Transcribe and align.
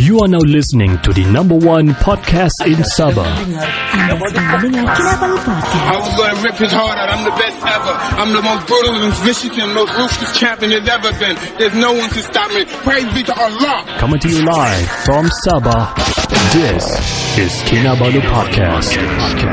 You 0.00 0.16
are 0.24 0.28
now 0.28 0.40
listening 0.40 0.96
to 1.04 1.12
the 1.12 1.28
number 1.28 1.52
one 1.54 1.92
podcast 2.00 2.64
in 2.64 2.80
Sabah. 2.96 3.20
I 3.20 4.16
was 4.16 4.32
gonna 6.16 6.40
rip 6.40 6.56
his 6.56 6.72
heart 6.72 6.96
out. 6.96 7.12
I'm 7.12 7.20
the 7.28 7.36
best 7.36 7.60
ever. 7.60 7.92
I'm 8.16 8.32
the 8.32 8.40
most 8.40 8.64
brutal 8.64 8.96
and 8.96 9.12
vicious 9.20 9.52
and 9.60 9.76
most 9.76 9.92
ruthless 9.92 10.32
champion 10.40 10.72
there's 10.72 10.88
ever 10.88 11.12
been. 11.20 11.36
There's 11.60 11.76
no 11.76 11.92
one 11.92 12.08
to 12.16 12.22
stop 12.24 12.48
me. 12.48 12.64
Praise 12.80 13.12
be 13.12 13.28
to 13.28 13.34
Allah. 13.36 13.84
Coming 14.00 14.16
to 14.24 14.28
you 14.32 14.40
live 14.40 14.88
from 15.04 15.28
Sabah. 15.44 15.92
This 16.56 16.82
is 17.36 17.52
Kinabalu 17.68 18.24
Podcast. 18.24 18.96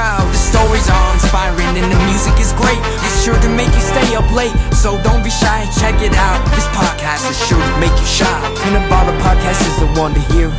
The 0.01 0.33
stories 0.33 0.89
are 0.89 1.13
inspiring 1.13 1.77
and 1.77 1.85
the 1.93 1.99
music 2.09 2.33
is 2.41 2.57
great. 2.57 2.81
It's 3.05 3.21
sure 3.21 3.37
to 3.37 3.49
make 3.53 3.69
you 3.69 3.85
stay 3.85 4.17
up 4.17 4.25
late. 4.33 4.49
So 4.73 4.97
don't 5.05 5.21
be 5.21 5.29
shy, 5.29 5.69
check 5.77 5.93
it 6.01 6.17
out. 6.17 6.41
This 6.57 6.65
podcast 6.73 7.29
is 7.29 7.37
sure 7.45 7.61
to 7.61 7.75
make 7.77 7.93
you 7.93 8.09
shy. 8.09 8.25
Cannabolic 8.65 9.13
podcast 9.21 9.61
is 9.61 9.77
the 9.77 9.85
one 10.01 10.17
to 10.17 10.23
hear. 10.33 10.49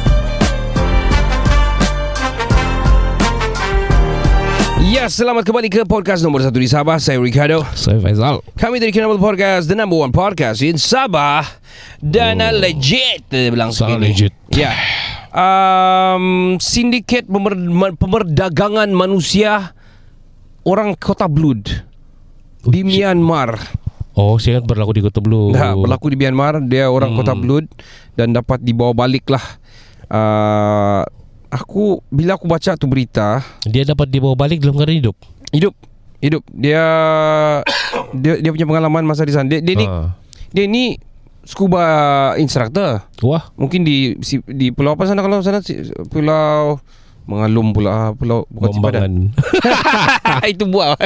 Ya, 4.79 5.11
selamat 5.11 5.43
kembali 5.43 5.67
ke 5.75 5.83
podcast 5.91 6.23
nombor 6.23 6.47
satu 6.47 6.63
di 6.63 6.71
Sabah. 6.71 7.03
Saya 7.03 7.19
Ricardo. 7.19 7.67
Saya 7.75 7.99
Faizal. 7.99 8.47
Kami 8.55 8.79
dari 8.79 8.95
Kinabalu 8.95 9.19
Podcast, 9.19 9.67
the 9.67 9.75
number 9.75 9.99
one 9.99 10.15
podcast 10.15 10.63
in 10.63 10.79
Sabah 10.79 11.43
dan 11.99 12.39
oh. 12.39 12.55
legit 12.63 13.27
dia 13.27 13.51
bilang 13.51 13.75
Sangat 13.75 13.99
legit. 13.99 14.31
Ya. 14.55 14.71
Um, 15.33 16.61
sindiket 16.61 17.25
pemer, 17.25 17.57
pemerdagangan 17.97 18.93
manusia 18.93 19.73
orang 20.63 20.93
Kota 20.95 21.25
Blood 21.25 21.73
di 22.63 22.85
Myanmar. 22.85 23.57
Oh, 24.13 24.37
saya 24.37 24.61
kan 24.61 24.69
berlaku 24.69 25.01
di 25.01 25.03
Kota 25.03 25.25
Blue. 25.25 25.57
Nah, 25.57 25.73
berlaku 25.73 26.13
di 26.13 26.21
Myanmar, 26.21 26.61
dia 26.61 26.93
orang 26.93 27.17
Kota 27.17 27.33
Blood 27.33 27.65
dan 28.13 28.37
dapat 28.37 28.61
dibawa 28.61 28.93
balik 28.93 29.25
lah. 29.33 29.41
Uh, 30.13 31.01
aku 31.49 32.05
bila 32.13 32.37
aku 32.37 32.45
baca 32.45 32.77
tu 32.77 32.85
berita, 32.85 33.41
Dia 33.65 33.89
dapat 33.89 34.13
dibawa 34.13 34.37
balik 34.37 34.61
dalam 34.61 34.77
keadaan 34.77 35.01
hidup. 35.01 35.17
hidup 35.49 35.73
hidup 36.21 36.45
dia 36.53 36.85
dia 38.23 38.37
dia 38.39 38.51
punya 38.53 38.69
pengalaman 38.69 39.03
masa 39.03 39.25
di 39.25 39.33
sana. 39.33 39.49
Dia, 39.49 39.65
dia 39.65 39.75
ni 39.75 39.87
Ah. 39.89 40.13
dia 40.53 40.69
ni 40.69 41.01
scuba 41.43 41.85
instructor. 42.37 43.03
Wah, 43.21 43.51
Mungkin 43.55 43.83
di 43.83 43.97
si- 44.21 44.45
di 44.45 44.71
pulau 44.71 44.95
apa 44.95 45.05
sana 45.05 45.21
kalau 45.21 45.41
sana 45.41 45.59
Si- 45.59 45.83
pulau 46.07 46.79
mengalum 47.23 47.71
pula 47.71 48.11
pulau 48.13 48.47
bukan 48.49 48.71
Cipadan. 48.73 49.13
Itu 50.49 50.67
buat. 50.67 50.99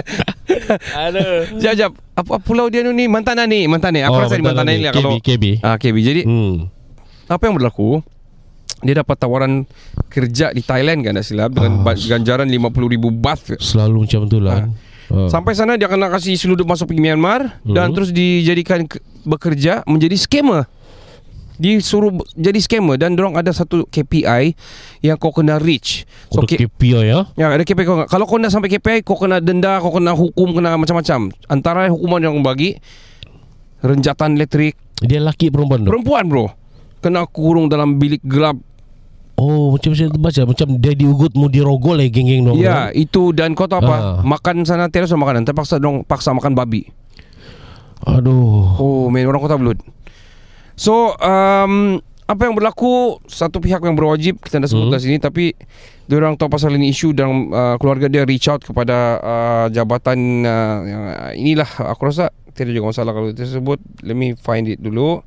Ada. 0.91 1.53
Jap 1.55 1.75
jap. 1.75 1.91
Apa 2.15 2.37
pulau 2.39 2.69
dia 2.69 2.81
ni 2.83 3.05
Mantana 3.05 3.45
ni, 3.45 3.65
Mantana. 3.65 4.01
Aku 4.03 4.15
Oh, 4.15 4.21
rasa 4.23 4.35
di 4.35 4.45
Mantana 4.45 4.71
ni. 4.71 4.81
ni 4.81 4.85
lah 4.85 4.93
kalau 4.93 5.17
KB, 5.17 5.21
KB. 5.21 5.45
Ah 5.61 5.77
KB. 5.77 5.97
Jadi 5.99 6.23
Hmm. 6.25 6.73
apa 7.27 7.43
yang 7.45 7.57
berlaku? 7.57 8.01
Dia 8.79 8.93
dapat 8.95 9.17
tawaran 9.17 9.65
kerja 10.07 10.53
di 10.53 10.61
Thailand 10.61 11.01
kan 11.01 11.17
tak 11.17 11.25
silap 11.25 11.51
dengan 11.51 11.81
Ah. 11.81 11.83
ba- 11.83 11.97
ganjaran 11.99 12.45
50,000 12.47 13.09
baht. 13.11 13.57
Selalu 13.57 14.05
macam 14.05 14.21
tu 14.27 14.39
lah. 14.39 14.69
Ah. 15.07 15.29
Sampai 15.29 15.53
sana 15.53 15.75
dia 15.75 15.87
kena 15.87 16.07
kasih 16.07 16.35
seludup 16.35 16.65
masuk 16.65 16.89
pergi 16.89 17.01
Myanmar 17.01 17.63
dan 17.63 17.89
Mhm. 17.89 17.95
terus 17.95 18.11
dijadikan 18.11 18.85
ke- 18.85 18.99
bekerja 19.23 19.83
menjadi 19.85 20.15
scammer. 20.15 20.67
Disuruh 21.57 22.13
jadi 22.33 22.59
scammer 22.59 22.95
dan 22.95 23.15
dorang 23.15 23.33
ada 23.33 23.49
satu 23.49 23.87
KPI 23.87 24.53
yang 25.01 25.17
kau 25.17 25.33
kena 25.33 25.57
reach. 25.57 26.05
So 26.29 26.43
Untuk 26.43 26.53
K- 26.53 26.69
KPI 26.69 27.01
ya. 27.07 27.25
Ya 27.33 27.49
ada 27.49 27.63
KPI 27.63 27.83
kau 27.83 28.05
Kalau 28.05 28.25
kau 28.25 28.37
nak 28.37 28.51
sampai 28.51 28.69
KPI 28.69 29.01
Kau 29.01 29.17
kena 29.17 29.39
denda 29.39 29.79
Kau 29.79 29.89
kena 29.91 30.13
hukum 30.13 30.53
Kena 30.53 30.75
macam-macam 30.75 31.33
Antara 31.47 31.89
hukuman 31.89 32.21
yang 32.21 32.37
bagi 32.43 32.77
Renjatan 33.79 34.35
elektrik 34.35 34.77
Dia 34.99 35.17
laki 35.17 35.49
perempuan 35.49 35.81
tu. 35.81 35.89
Perempuan 35.89 36.25
bro 36.27 36.47
Kena 36.99 37.25
kurung 37.25 37.69
dalam 37.69 37.97
bilik 37.97 38.21
gelap 38.21 38.59
Oh, 39.37 39.69
macam 39.69 39.93
saya 39.93 40.09
baca 40.09 40.41
macam 40.43 40.67
dia 40.77 40.93
diugut 40.93 41.37
mau 41.37 41.47
dirogol 41.47 42.01
lagi 42.01 42.09
geng-geng 42.09 42.43
dong. 42.43 42.57
Ya 42.57 42.89
itu 42.91 43.31
Dan 43.31 43.53
kau 43.53 43.69
tahu 43.69 43.81
apa 43.81 43.97
Ah. 43.97 44.19
Makan 44.21 44.65
sana 44.65 44.89
terus 44.89 45.13
makanan 45.13 45.45
Terpaksa 45.45 45.77
dong 45.77 46.03
Paksa 46.03 46.33
makan 46.33 46.57
babi 46.57 46.89
Aduh. 48.03 48.77
Oh 48.77 49.07
man 49.07 49.25
Orang 49.25 49.41
kota 49.41 49.57
belut 49.57 49.77
So 50.73 51.13
um, 51.17 51.97
Apa 52.25 52.43
yang 52.45 52.55
berlaku 52.55 53.21
Satu 53.25 53.59
pihak 53.59 53.81
yang 53.81 53.93
berwajib 53.93 54.41
Kita 54.41 54.57
dah 54.57 54.65
sebut 54.65 54.89
Hmm. 54.89 54.97
sini 54.97 55.17
Tapi 55.17 55.53
Diorang 56.05 56.35
tahu 56.35 56.49
pasal 56.49 56.73
ini 56.73 56.89
isu 56.89 57.13
Dan 57.13 57.51
uh, 57.51 57.77
keluarga 57.77 58.07
dia 58.07 58.23
reach 58.23 58.47
out 58.47 58.61
kepada 58.61 58.97
uh, 59.19 59.67
Jabatan 59.69 60.19
uh, 60.43 60.79
yang, 60.83 61.03
uh, 61.05 61.33
Inilah 61.35 61.69
Aku 61.91 62.07
rasa 62.07 62.29
Tidak 62.51 62.71
juga 62.71 62.89
masalah 62.89 63.13
Kalau 63.13 63.29
tersebut 63.31 63.77
Let 64.01 64.15
me 64.15 64.33
find 64.33 64.65
it 64.67 64.81
dulu 64.81 65.21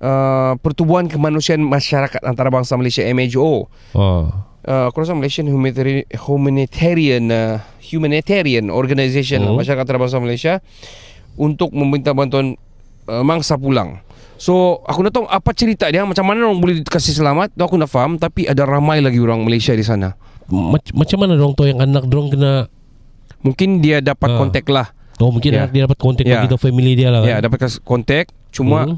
uh, 0.00 0.56
Pertubuhan 0.56 1.06
Kemanusiaan 1.06 1.60
Masyarakat 1.60 2.20
Antarabangsa 2.20 2.74
Malaysia 2.74 3.04
MHO 3.04 3.68
Oh. 3.92 4.22
uh, 4.62 4.84
Aku 4.86 4.96
rasa 4.98 5.12
Malaysian 5.12 5.46
Humanitarian 5.46 6.04
Humanitarian 6.18 7.24
uh, 7.26 7.56
Humanitarian 7.82 8.68
Organisation 8.68 9.40
Hmm. 9.42 9.54
Masyarakat 9.54 9.82
Antarabangsa 9.82 10.18
Malaysia 10.18 10.58
Untuk 11.34 11.70
meminta 11.70 12.10
bantuan 12.10 12.56
uh, 13.06 13.22
Mangsa 13.22 13.54
pulang 13.54 14.00
So 14.36 14.80
aku 14.82 15.00
nak 15.00 15.12
tahu 15.12 15.24
apa 15.26 15.50
cerita 15.52 15.84
dia 15.86 16.00
Macam 16.02 16.24
mana 16.24 16.44
orang 16.44 16.58
boleh 16.58 16.76
kasih 16.82 17.12
selamat 17.14 17.52
Tu 17.52 17.60
aku 17.60 17.76
nak 17.76 17.88
faham 17.88 18.16
Tapi 18.16 18.44
ada 18.44 18.64
ramai 18.64 18.98
lagi 18.98 19.16
orang 19.16 19.42
Malaysia 19.42 19.72
di 19.72 19.82
sana 19.82 20.16
Mac- 20.48 20.90
macam 20.90 21.18
mana 21.20 21.34
dong 21.34 21.52
tu 21.52 21.62
yang 21.62 21.78
anak 21.78 22.04
dong 22.04 22.26
kena 22.28 22.66
Mungkin 23.40 23.78
dia 23.78 24.00
dapat 24.00 24.28
Ah. 24.28 24.36
kontak 24.36 24.64
lah 24.66 24.90
Oh 25.16 25.28
mungkin 25.28 25.52
Ya. 25.52 25.58
anak 25.60 25.70
dia 25.70 25.82
dapat 25.84 25.98
kontak 25.98 26.24
Ya. 26.24 26.32
yeah. 26.32 26.42
kita 26.42 26.56
family 26.56 26.92
dia 26.94 27.08
lah 27.08 27.20
kan. 27.20 27.28
Ya 27.28 27.36
dapat 27.38 27.58
kas- 27.60 27.78
kontak 27.78 28.32
Cuma 28.50 28.88
Hmm. 28.88 28.96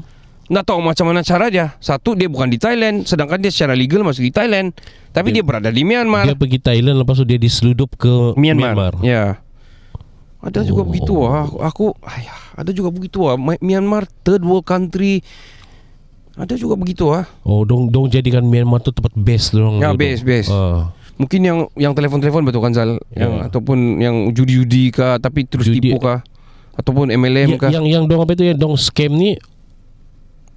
Nak 0.53 0.63
tahu 0.63 0.79
macam 0.79 1.09
mana 1.09 1.19
cara 1.19 1.49
dia 1.49 1.73
Satu 1.79 2.13
dia 2.13 2.29
bukan 2.29 2.45
di 2.45 2.55
Thailand 2.55 3.03
Sedangkan 3.03 3.41
dia 3.41 3.49
secara 3.49 3.73
legal 3.73 4.05
masuk 4.05 4.21
di 4.21 4.29
Thailand 4.29 4.69
Tapi 5.09 5.29
dia, 5.29 5.41
Dia- 5.41 5.45
berada 5.45 5.67
di 5.67 5.81
Myanmar 5.81 6.23
Dia 6.23 6.37
pergi 6.37 6.61
Thailand 6.61 7.01
lepas 7.01 7.17
tu 7.17 7.25
dia 7.25 7.35
diseludup 7.35 7.97
ke 7.97 8.37
Myanmar. 8.37 8.77
Myanmar. 8.77 8.93
Ya. 9.01 9.41
Ada 10.39 10.61
juga 10.61 10.83
Oh. 10.83 10.87
begitu 10.87 11.15
ah. 11.23 11.41
Aku, 11.41 11.57
aku 11.57 11.85
ayah, 12.05 12.37
ada 12.53 12.69
juga 12.69 12.91
begitu 12.91 13.25
ah. 13.25 13.33
My- 13.33 13.57
Myanmar 13.59 14.05
third 14.21 14.43
world 14.43 14.61
country. 14.61 15.23
Ada 16.33 16.53
juga 16.53 16.75
begitu 16.75 17.07
ah. 17.09 17.23
Oh 17.41 17.63
dong 17.63 17.87
dong 17.87 18.09
jadikan 18.09 18.43
Myanmar 18.43 18.77
tu 18.79 18.89
tempat 18.89 19.13
base 19.15 19.53
dong. 19.53 19.79
Ya, 19.79 19.93
base, 19.93 20.19
base. 20.19 20.49
Ah. 20.49 20.91
Mungkin 21.13 21.39
yang 21.39 21.57
yang 21.75 21.93
telefon-telefon 21.93 22.43
betul 22.43 22.59
kan 22.59 22.73
Zal 22.73 22.97
yang 23.11 23.39
Ya. 23.39 23.47
ataupun 23.47 23.77
yang 23.97 24.15
judi-judi 24.29 24.89
kah 24.89 25.15
tapi 25.15 25.45
terus 25.45 25.65
Judi. 25.65 25.93
tipu 25.93 26.01
kah 26.01 26.25
ataupun 26.73 27.07
MLM 27.07 27.49
Ya, 27.49 27.57
kah. 27.57 27.69
yang 27.69 27.85
yang 27.85 28.03
dong 28.03 28.19
apa 28.19 28.33
itu 28.33 28.43
ya 28.43 28.53
dong 28.53 28.73
scam 28.75 29.13
ni 29.13 29.37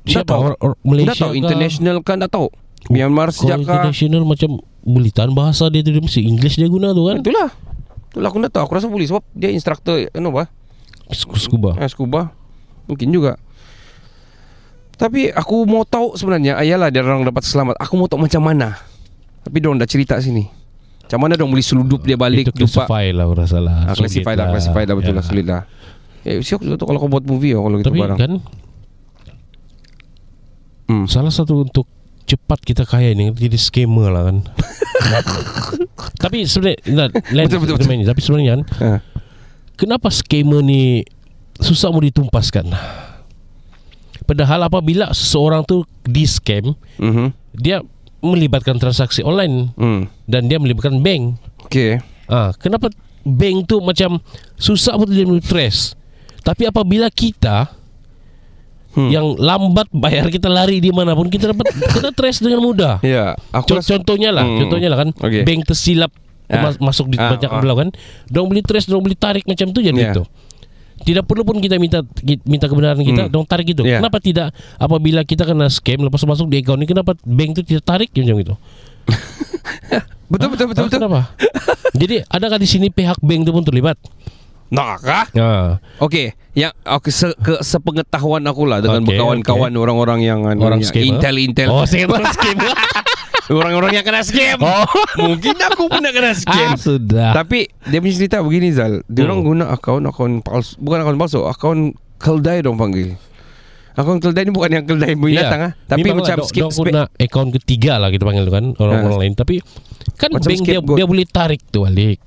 siapa 0.08 0.29
tahu. 0.29 0.41
Or, 0.41 0.53
or, 0.56 0.73
Tak 0.73 0.85
Malaysia 0.85 1.12
tahu 1.17 1.29
kah? 1.29 1.37
international 1.37 1.97
kan 2.00 2.17
tak 2.19 2.31
tahu. 2.31 2.47
Myanmar 2.87 3.29
Kalau 3.29 3.38
sejak 3.41 3.58
kah? 3.58 3.82
international 3.82 4.23
macam 4.23 4.50
bulitan 4.81 5.29
bahasa 5.31 5.67
dia 5.67 5.81
tu 5.81 5.91
dia 5.91 5.99
mesti 5.99 6.23
English 6.23 6.55
dia 6.55 6.67
guna 6.67 6.91
tu 6.91 7.05
kan. 7.05 7.19
Itulah. 7.19 7.50
Itulah 8.08 8.29
aku 8.29 8.38
nak 8.38 8.50
tahu. 8.50 8.62
Aku 8.62 8.73
rasa 8.73 8.87
boleh 8.87 9.05
sebab 9.05 9.26
dia 9.31 9.50
instructor 9.50 10.06
ano 10.08 10.29
apa? 10.31 10.47
Scu- 11.08 11.35
Scuba. 11.37 11.75
Eh, 11.76 11.87
scuba. 11.87 12.31
Mungkin 12.87 13.11
juga. 13.11 13.35
Tapi 14.97 15.29
aku 15.29 15.67
mau 15.67 15.85
tahu 15.85 16.17
sebenarnya 16.17 16.56
Ayalah 16.56 16.88
dia 16.88 17.05
orang 17.05 17.20
dapat 17.20 17.44
selamat 17.44 17.76
Aku 17.76 17.94
mau 17.94 18.08
tahu 18.08 18.17
macam 18.19 18.41
mana 18.41 18.81
Tapi 19.43 19.61
diorang 19.61 19.76
dah 19.76 19.85
cerita 19.85 20.17
sini. 20.17 20.49
Macam 21.05 21.19
mana 21.20 21.37
diorang 21.37 21.53
boleh 21.53 21.61
seludup 21.62 22.00
dia 22.00 22.17
balik 22.17 22.49
Itu 22.49 22.56
classify 22.56 23.12
lah 23.12 23.29
aku 23.29 23.37
rasa 23.37 23.61
lah 23.61 23.76
Ah, 23.82 23.94
classify 23.94 24.32
Sulit 24.32 24.41
lah, 24.41 24.47
classify 24.49 24.82
lah 24.82 24.94
betul 24.94 25.12
Ya. 25.12 25.19
lah, 25.20 25.25
sulit 25.26 25.44
lah. 25.44 25.62
Eh, 26.25 26.41
siapa 26.41 26.64
tu 26.64 26.81
kalau 26.81 26.97
kau 26.97 27.06
buat 27.06 27.23
movie 27.23 27.53
oh, 27.53 27.62
kalau 27.62 27.76
gitu 27.76 27.87
Tapi 27.87 28.00
barang. 28.00 28.19
kan 28.19 28.32
Hmm. 30.86 31.06
Salah 31.06 31.34
satu 31.34 31.66
untuk 31.66 31.86
cepat 32.26 32.58
kita 32.58 32.82
kaya 32.82 33.14
ni 33.14 33.30
jadi 33.30 33.54
scammer 33.54 34.10
lah 34.10 34.30
kan. 34.30 34.38
tapi 36.22 36.42
sebenarnya 36.42 36.78
nah, 36.90 37.08
Betul, 37.46 37.62
betul, 37.62 37.74
betul. 37.78 37.92
Ini, 37.94 38.04
tapi 38.06 38.20
sebenarnya 38.22 38.50
kan 38.50 38.62
Ha. 38.82 38.88
kenapa 39.78 40.10
scammer 40.10 40.62
ni 40.62 41.06
susah 41.58 41.94
mau 41.94 42.02
ditumpaskan? 42.02 42.70
Padahal 44.26 44.66
apabila 44.66 45.14
seseorang 45.14 45.62
tu 45.62 45.86
di 46.02 46.26
scam, 46.26 46.74
Mhm. 46.98 47.30
dia 47.54 47.78
melibatkan 48.18 48.74
transaksi 48.74 49.22
online 49.22 49.70
Hmm. 49.78 50.10
dan 50.26 50.50
dia 50.50 50.58
melibatkan 50.58 50.98
bank. 50.98 51.38
Okay. 51.70 52.02
Ah, 52.26 52.50
kenapa 52.58 52.90
bank 53.22 53.70
tu 53.70 53.78
macam 53.78 54.18
susah 54.58 54.98
betul 54.98 55.14
dia 55.14 55.26
trace. 55.38 55.94
Tapi 56.42 56.66
apabila 56.66 57.06
kita 57.10 57.70
Hmm. 58.96 59.12
yang 59.12 59.37
lambat 59.37 59.93
bayar 59.93 60.26
kita 60.26 60.48
lari 60.48 60.81
di 60.81 60.88
mana 60.88 61.12
pun 61.12 61.28
kita 61.28 61.52
dapat 61.52 61.69
kita 61.94 62.10
trace 62.10 62.40
dengan 62.40 62.58
mudah. 62.58 62.96
Ya, 63.00 63.37
aku 63.50 63.69
Con- 63.69 63.78
rasa 63.78 63.93
contohnya 63.93 64.32
lah, 64.32 64.43
Hmm. 64.43 64.58
contohnya 64.58 64.88
lah 64.88 64.98
kan, 64.98 65.08
Okey. 65.14 65.44
bank 65.44 65.69
tersilap 65.69 66.08
Ah. 66.46 66.64
mas- 66.64 66.81
masuk 66.81 67.06
di 67.06 67.16
Ah, 67.16 67.28
banyak 67.28 67.44
ah. 67.46 67.58
belau 67.58 67.76
kan, 67.76 67.93
dong 68.26 68.48
beli 68.48 68.62
trace, 68.62 68.87
dong 68.87 69.02
beli 69.02 69.12
tarik 69.12 69.44
macam 69.44 69.69
tu 69.69 69.78
jadi 69.78 69.93
Ya. 69.94 70.10
itu. 70.10 70.25
Tidak 70.96 71.22
perlu 71.22 71.44
pun 71.44 71.60
kita 71.60 71.76
minta 71.76 72.00
minta 72.43 72.64
kebenaran 72.64 72.96
kita, 72.98 73.26
Hmm. 73.26 73.31
dong 73.31 73.44
tarik 73.44 73.69
itu. 73.69 73.82
Ya. 73.82 74.00
Kenapa 74.00 74.16
tidak 74.16 74.48
apabila 74.76 75.20
kita 75.22 75.44
kena 75.44 75.69
scam 75.69 76.00
lepas 76.00 76.25
masuk 76.25 76.48
di 76.48 76.56
account 76.56 76.78
ni 76.78 76.87
kenapa 76.87 77.12
bank 77.20 77.50
tu 77.52 77.62
tidak 77.62 77.84
tarik 77.84 78.08
macam 78.10 78.38
itu? 78.38 78.54
betul 80.26 80.48
betul 80.48 80.66
betul 80.66 80.82
Ah, 80.82 80.87
betul. 80.87 80.98
Kenapa? 80.98 81.20
jadi 81.93 82.25
adakah 82.26 82.56
di 82.56 82.64
sini 82.64 82.88
pihak 82.88 83.20
bank 83.20 83.43
tu 83.43 83.52
pun 83.52 83.62
terlibat? 83.62 84.00
Nak? 84.66 84.98
Ah. 85.32 85.78
Okey, 85.98 86.34
yang 86.52 86.74
okay, 86.82 87.08
se, 87.08 87.30
ke, 87.36 87.60
sepengetahuan 87.60 88.42
aku 88.42 88.64
lah 88.64 88.78
dengan 88.78 89.00
Okey, 89.00 89.14
berkawan-kawan 89.14 89.70
orang-orang 89.72 90.20
yang 90.20 90.40
anu, 90.42 90.60
Orang 90.60 90.80
yang 90.80 90.90
scammer? 90.90 91.06
intel 91.12 91.36
intel 91.36 91.68
Oh, 91.68 91.84
saya 91.84 92.04
orang 92.04 92.26
scam. 92.28 92.56
orang-orang 93.52 93.92
yang 93.92 94.02
kena 94.02 94.20
scam. 94.20 94.58
Mungkin 95.22 95.54
aku 95.54 95.86
pun 95.86 96.00
nak 96.00 96.10
kena 96.10 96.34
scam. 96.34 96.68
ah, 96.68 96.74
sudah. 96.74 97.30
Tapi 97.32 97.70
dia 97.84 97.98
punya 97.98 98.14
cerita 98.16 98.36
begini 98.38 98.68
Zal 98.70 99.06
Dia 99.06 99.22
orang 99.22 99.38
Hmm. 99.38 99.48
guna 99.48 99.64
akaun 99.68 100.02
Akaun 100.02 100.32
palsu 100.40 100.74
Bukan 100.76 100.98
akaun 100.98 101.14
palsu 101.14 101.40
Akaun 101.44 101.78
keldai 102.16 102.58
dong 102.60 102.74
panggil 102.74 103.14
Akaun 103.94 104.19
keldai 104.19 104.42
ni 104.42 104.50
bukan 104.50 104.70
yang 104.72 104.84
keldai 104.84 105.14
binatang 105.14 105.60
ah, 105.62 105.72
Tapi 105.86 106.04
Memang 106.04 106.20
macam 106.20 106.36
lah, 106.36 106.44
skip 106.44 106.58
dong 106.60 106.74
guna 106.74 107.06
akaun 107.14 107.48
ketiga 107.54 107.96
lah 107.96 108.10
kita 108.10 108.24
panggil 108.24 108.42
tu 108.42 108.52
kan 108.52 108.64
orang-orang 108.74 109.14
Ha. 109.14 109.20
lain 109.22 109.32
tapi 109.32 109.54
kan 110.16 110.28
Macam 110.28 110.48
bank 110.48 110.60
dia 110.64 110.80
dia 110.82 111.06
boleh 111.06 111.24
tarik 111.24 111.60
tu 111.66 111.80
balik. 111.80 112.26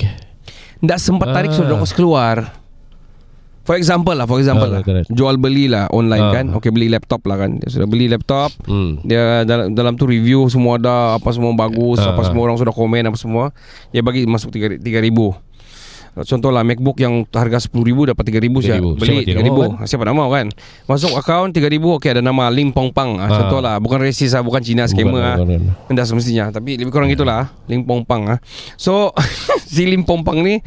Tak 0.84 1.00
sempat 1.00 1.28
tarik 1.36 1.52
Sudah 1.52 1.76
so, 1.76 1.82
kos 1.84 1.94
keluar 1.96 2.36
For 3.68 3.76
example 3.78 4.16
lah 4.16 4.26
For 4.26 4.40
example 4.42 4.66
uh, 4.66 4.80
lah 4.80 4.82
correct. 4.82 5.12
Jual 5.14 5.36
belilah 5.38 5.92
online 5.92 6.26
ah. 6.26 6.34
kan 6.34 6.46
Okay 6.58 6.72
beli 6.72 6.88
laptop 6.90 7.22
lah 7.28 7.38
kan 7.38 7.60
Dia 7.60 7.70
sudah 7.70 7.88
beli 7.88 8.10
laptop 8.10 8.50
hmm. 8.66 9.06
Dia 9.06 9.44
dalam, 9.44 9.76
dalam 9.76 9.94
tu 10.00 10.10
review 10.10 10.48
Semua 10.48 10.80
ada 10.80 11.20
Apa 11.20 11.30
semua 11.36 11.52
bagus 11.54 12.00
ah. 12.02 12.16
Apa 12.16 12.24
ah. 12.24 12.28
semua 12.28 12.44
orang 12.50 12.58
sudah 12.58 12.74
komen 12.74 13.04
Apa 13.06 13.20
semua 13.20 13.52
Dia 13.92 14.02
bagi 14.02 14.24
masuk 14.26 14.56
3 14.56 14.80
ribu 15.04 15.36
Contohlah 16.26 16.62
MacBook 16.66 16.98
yang 17.00 17.28
harga 17.32 17.68
RM10,000 17.68 18.16
dapat 18.16 18.24
RM3,000 18.28 18.56
saja. 18.64 18.82
Beli 18.82 19.16
RM3,000. 19.28 19.58
Kan? 19.58 19.72
Ah, 19.80 19.86
siapa 19.88 20.04
nak 20.08 20.30
kan? 20.32 20.48
Masuk 20.90 21.12
akaun 21.16 21.50
RM3,000. 21.52 21.86
Okey 22.00 22.10
ada 22.16 22.22
nama 22.24 22.48
Lim 22.50 22.72
Pong 22.72 22.90
Pang. 22.92 23.20
Ha. 23.20 23.28
Contohlah. 23.28 23.76
Bukan 23.80 24.00
resis 24.02 24.32
lah. 24.36 24.44
Bukan 24.44 24.62
Cina 24.64 24.88
skamer 24.88 25.12
bukan, 25.12 25.24
lah. 25.24 25.96
Dah 25.96 26.06
semestinya. 26.08 26.52
Tapi 26.52 26.80
lebih 26.80 26.92
kurang 26.92 27.12
gitulah. 27.12 27.46
Ah. 27.46 27.48
Lim 27.70 27.84
Pong 27.84 28.04
Pang 28.04 28.28
lah. 28.28 28.40
So 28.76 29.16
si 29.74 29.88
Lim 29.88 30.04
Pong 30.04 30.26
Pang 30.26 30.42
ni 30.42 30.60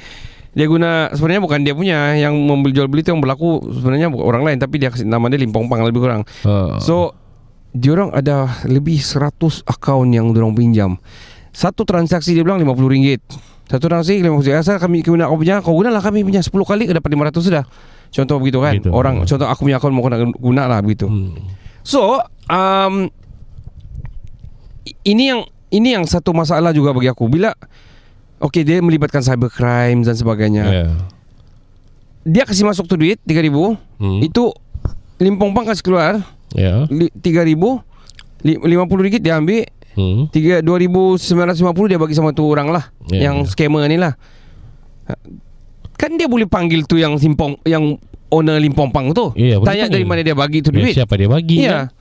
dia 0.53 0.69
guna 0.69 1.09
sebenarnya 1.17 1.41
bukan 1.41 1.65
dia 1.65 1.73
punya 1.73 2.13
yang 2.13 2.37
membeli 2.37 2.77
jual 2.77 2.85
beli 2.85 3.01
tu 3.01 3.17
yang 3.17 3.25
berlaku 3.25 3.65
sebenarnya 3.73 4.13
bukan 4.13 4.25
orang 4.29 4.43
lain 4.45 4.59
tapi 4.61 4.77
dia 4.77 4.93
kasih 4.93 5.09
nama 5.09 5.33
dia 5.33 5.41
Limpong 5.41 5.65
Pang 5.69 5.81
lebih 5.81 6.05
kurang. 6.05 6.29
Uh. 6.45 6.77
So 6.77 7.17
diorang 7.73 8.13
ada 8.13 8.61
lebih 8.69 9.01
100 9.01 9.65
akaun 9.65 10.13
yang 10.13 10.37
diorang 10.37 10.53
pinjam. 10.53 11.01
Satu 11.53 11.85
transaksi 11.89 12.37
dia 12.37 12.45
bilang 12.45 12.61
RM50. 12.61 13.21
Satu 13.67 13.87
transaksi 13.87 14.21
RM50. 14.21 14.49
Asal 14.55 14.77
kami 14.77 15.01
guna 15.01 15.27
aku 15.27 15.41
punya, 15.41 15.63
kau 15.63 15.75
gunalah 15.75 16.03
kami 16.03 16.23
punya 16.23 16.41
10 16.41 16.53
kali 16.63 16.85
dapat 16.89 17.11
500 17.11 17.41
sudah. 17.41 17.65
Contoh 18.13 18.37
begitu 18.37 18.59
kan. 18.61 18.73
Begitu. 18.77 18.91
Orang 18.93 19.25
contoh 19.25 19.49
aku 19.49 19.61
punya 19.65 19.81
akaun 19.81 19.93
mau 19.93 20.05
guna, 20.05 20.17
guna 20.37 20.63
lah 20.69 20.79
begitu. 20.81 21.09
Hmm. 21.09 21.33
So, 21.83 22.21
um, 22.47 23.09
ini 25.03 25.33
yang 25.33 25.41
ini 25.69 25.97
yang 25.97 26.05
satu 26.05 26.31
masalah 26.31 26.71
juga 26.71 26.93
bagi 26.93 27.09
aku 27.09 27.27
bila 27.27 27.55
Okey 28.43 28.67
dia 28.67 28.83
melibatkan 28.83 29.23
cybercrime 29.23 30.03
dan 30.03 30.19
sebagainya. 30.19 30.65
Ya. 30.67 30.87
Dia 32.23 32.43
kasih 32.43 32.67
masuk 32.67 32.91
tu 32.91 32.99
duit 32.99 33.23
3000, 33.23 33.79
Hmm. 33.97 34.19
itu 34.19 34.51
Limpong 35.17 35.55
Pang 35.55 35.63
kasih 35.63 35.87
keluar 35.87 36.19
Ya. 36.51 36.83
li- 36.91 37.15
3000 37.15 37.79
li- 38.43 38.59
50 38.59 38.99
ringgit 39.01 39.23
dia 39.23 39.39
ambil 39.39 39.63
Hmm. 39.93 40.25
tiga 40.29 40.61
2950 40.61 41.21
dia 41.87 41.99
bagi 41.99 42.13
sama 42.13 42.31
tu 42.31 42.45
orang 42.45 42.69
lah 42.69 42.85
Ya, 43.07 43.29
yang 43.29 43.43
ya. 43.43 43.47
scammer 43.47 43.85
ni 43.85 43.97
lah. 43.97 44.17
Kan 45.95 46.17
dia 46.17 46.27
boleh 46.27 46.47
panggil 46.47 46.83
tu 46.83 46.97
yang 46.97 47.15
Limpong 47.15 47.61
yang 47.63 47.95
owner 48.29 48.57
Limpong 48.57 48.91
Pang 48.91 49.13
tu. 49.13 49.31
Ya, 49.35 49.57
boleh 49.57 49.69
Tanya 49.69 49.85
dari 49.87 50.03
mana 50.03 50.21
dia 50.21 50.33
bagi 50.33 50.59
tu 50.59 50.71
Ya, 50.71 50.77
duit. 50.81 50.95
siapa 50.95 51.15
dia 51.15 51.29
bagi? 51.29 51.63
Iya. 51.63 51.93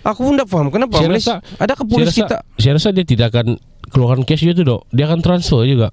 Aku 0.00 0.24
pun 0.24 0.34
tak 0.34 0.48
faham 0.48 0.70
kenapa 0.70 0.96
Saya 0.96 1.08
Malaysia 1.08 1.36
rasa- 1.36 1.60
adakah 1.60 1.84
Saya 1.84 1.92
polis 1.92 2.06
rasa, 2.08 2.16
kita 2.16 2.36
saya 2.56 2.72
rasa 2.72 2.88
dia 2.88 3.04
tidak 3.04 3.26
akan 3.28 3.46
keluarkan 3.86 4.22
cash 4.22 4.40
dia 4.40 4.54
tu 4.54 4.62
dok. 4.62 4.88
Dia 4.88 5.04
akan 5.06 5.20
transfer 5.20 5.60
juga. 5.64 5.90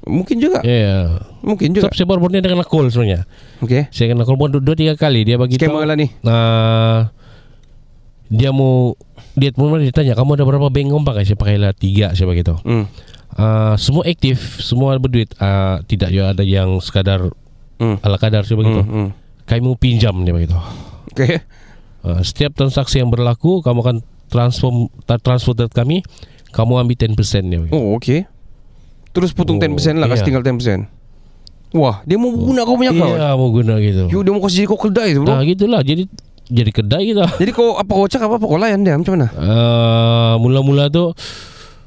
mungkin 0.00 0.36
juga 0.36 0.60
Ya. 0.60 0.72
Yeah. 0.74 1.04
mungkin 1.40 1.70
juga. 1.70 1.86
Sebab 1.86 1.94
saya 1.94 2.06
baru 2.06 2.24
dia 2.26 2.40
kena 2.42 2.64
call 2.64 2.88
sebenarnya. 2.88 3.28
Okey. 3.60 3.88
Saya 3.88 4.10
kena 4.10 4.24
call 4.24 4.36
pun 4.36 4.48
dua, 4.50 4.60
dua 4.62 4.72
tiga 4.74 4.96
kali 4.96 5.22
dia 5.22 5.36
bagi 5.36 5.54
Scammer 5.54 5.76
tahu. 5.78 5.86
lah 5.86 5.96
ni. 5.96 6.08
Nah, 6.20 7.12
dia 8.30 8.54
mau 8.54 8.94
dia 9.34 9.50
pun 9.50 9.74
dia 9.76 9.90
tanya 9.90 10.14
kamu 10.14 10.38
ada 10.38 10.44
berapa 10.46 10.70
bank 10.70 10.86
kau 10.88 11.02
pakai? 11.02 11.22
Saya 11.26 11.36
pakai 11.36 11.56
lah 11.58 11.74
tiga 11.74 12.14
saya 12.14 12.24
bagi 12.24 12.40
tahu. 12.40 12.58
Hmm. 12.62 12.86
Uh, 13.30 13.74
semua 13.74 14.06
aktif, 14.06 14.58
semua 14.58 14.94
berduit. 14.96 15.34
Uh, 15.36 15.82
tidak 15.84 16.10
ya 16.10 16.30
ada 16.30 16.42
yang 16.42 16.78
sekadar 16.78 17.30
Hmm. 17.80 17.96
ala 18.04 18.16
kadar 18.16 18.44
saya 18.44 18.54
bagi 18.54 18.70
tahu. 18.70 18.84
Hmm. 18.84 18.94
hmm. 18.94 19.08
Kami 19.44 19.60
mau 19.60 19.74
pinjam 19.74 20.14
dia 20.20 20.30
bagi 20.30 20.46
tahu. 20.46 20.62
Okey. 21.10 21.36
Uh, 22.00 22.20
setiap 22.22 22.54
transaksi 22.54 22.96
yang 22.96 23.10
berlaku 23.10 23.60
kamu 23.60 23.78
akan 23.80 23.96
transfer 24.30 24.70
ta- 25.04 25.18
transfer 25.18 25.52
ke 25.52 25.66
kami, 25.68 26.06
kamu 26.52 26.80
ambil 26.80 26.96
10% 26.96 27.18
dia 27.48 27.58
bagi. 27.58 27.72
Oh, 27.72 27.98
okey. 27.98 28.24
Terus 29.10 29.34
putung 29.34 29.58
Oh, 29.58 29.64
10% 29.64 29.98
lah 29.98 30.06
Kasih 30.06 30.22
iya. 30.22 30.26
tinggal 30.30 30.44
10% 30.46 30.86
Wah 31.70 31.98
Dia 32.06 32.14
mau 32.14 32.30
guna 32.30 32.62
kau 32.62 32.78
punya 32.78 32.94
kau 32.94 33.10
Iya, 33.10 33.34
mau 33.34 33.50
guna 33.50 33.74
gitu. 33.82 34.06
Yo, 34.06 34.22
Dia 34.22 34.30
mau 34.30 34.38
kasih 34.38 34.62
jadi 34.62 34.68
kau 34.70 34.78
kedai 34.78 35.18
tu 35.18 35.26
bro 35.26 35.34
Nah, 35.34 35.42
gitulah. 35.42 35.82
Jadi 35.82 36.06
jadi 36.50 36.70
kedai 36.70 37.04
kita. 37.06 37.24
Jadi 37.36 37.50
kau 37.50 37.74
Apa 37.74 37.88
kau 37.88 38.04
cakap 38.04 38.28
Apa 38.28 38.42
kau 38.42 38.56
layan 38.56 38.82
dia 38.82 38.94
Macam 38.94 39.14
mana 39.14 39.30
Uh, 39.32 40.34
mula-mula 40.36 40.86
tu 40.86 41.14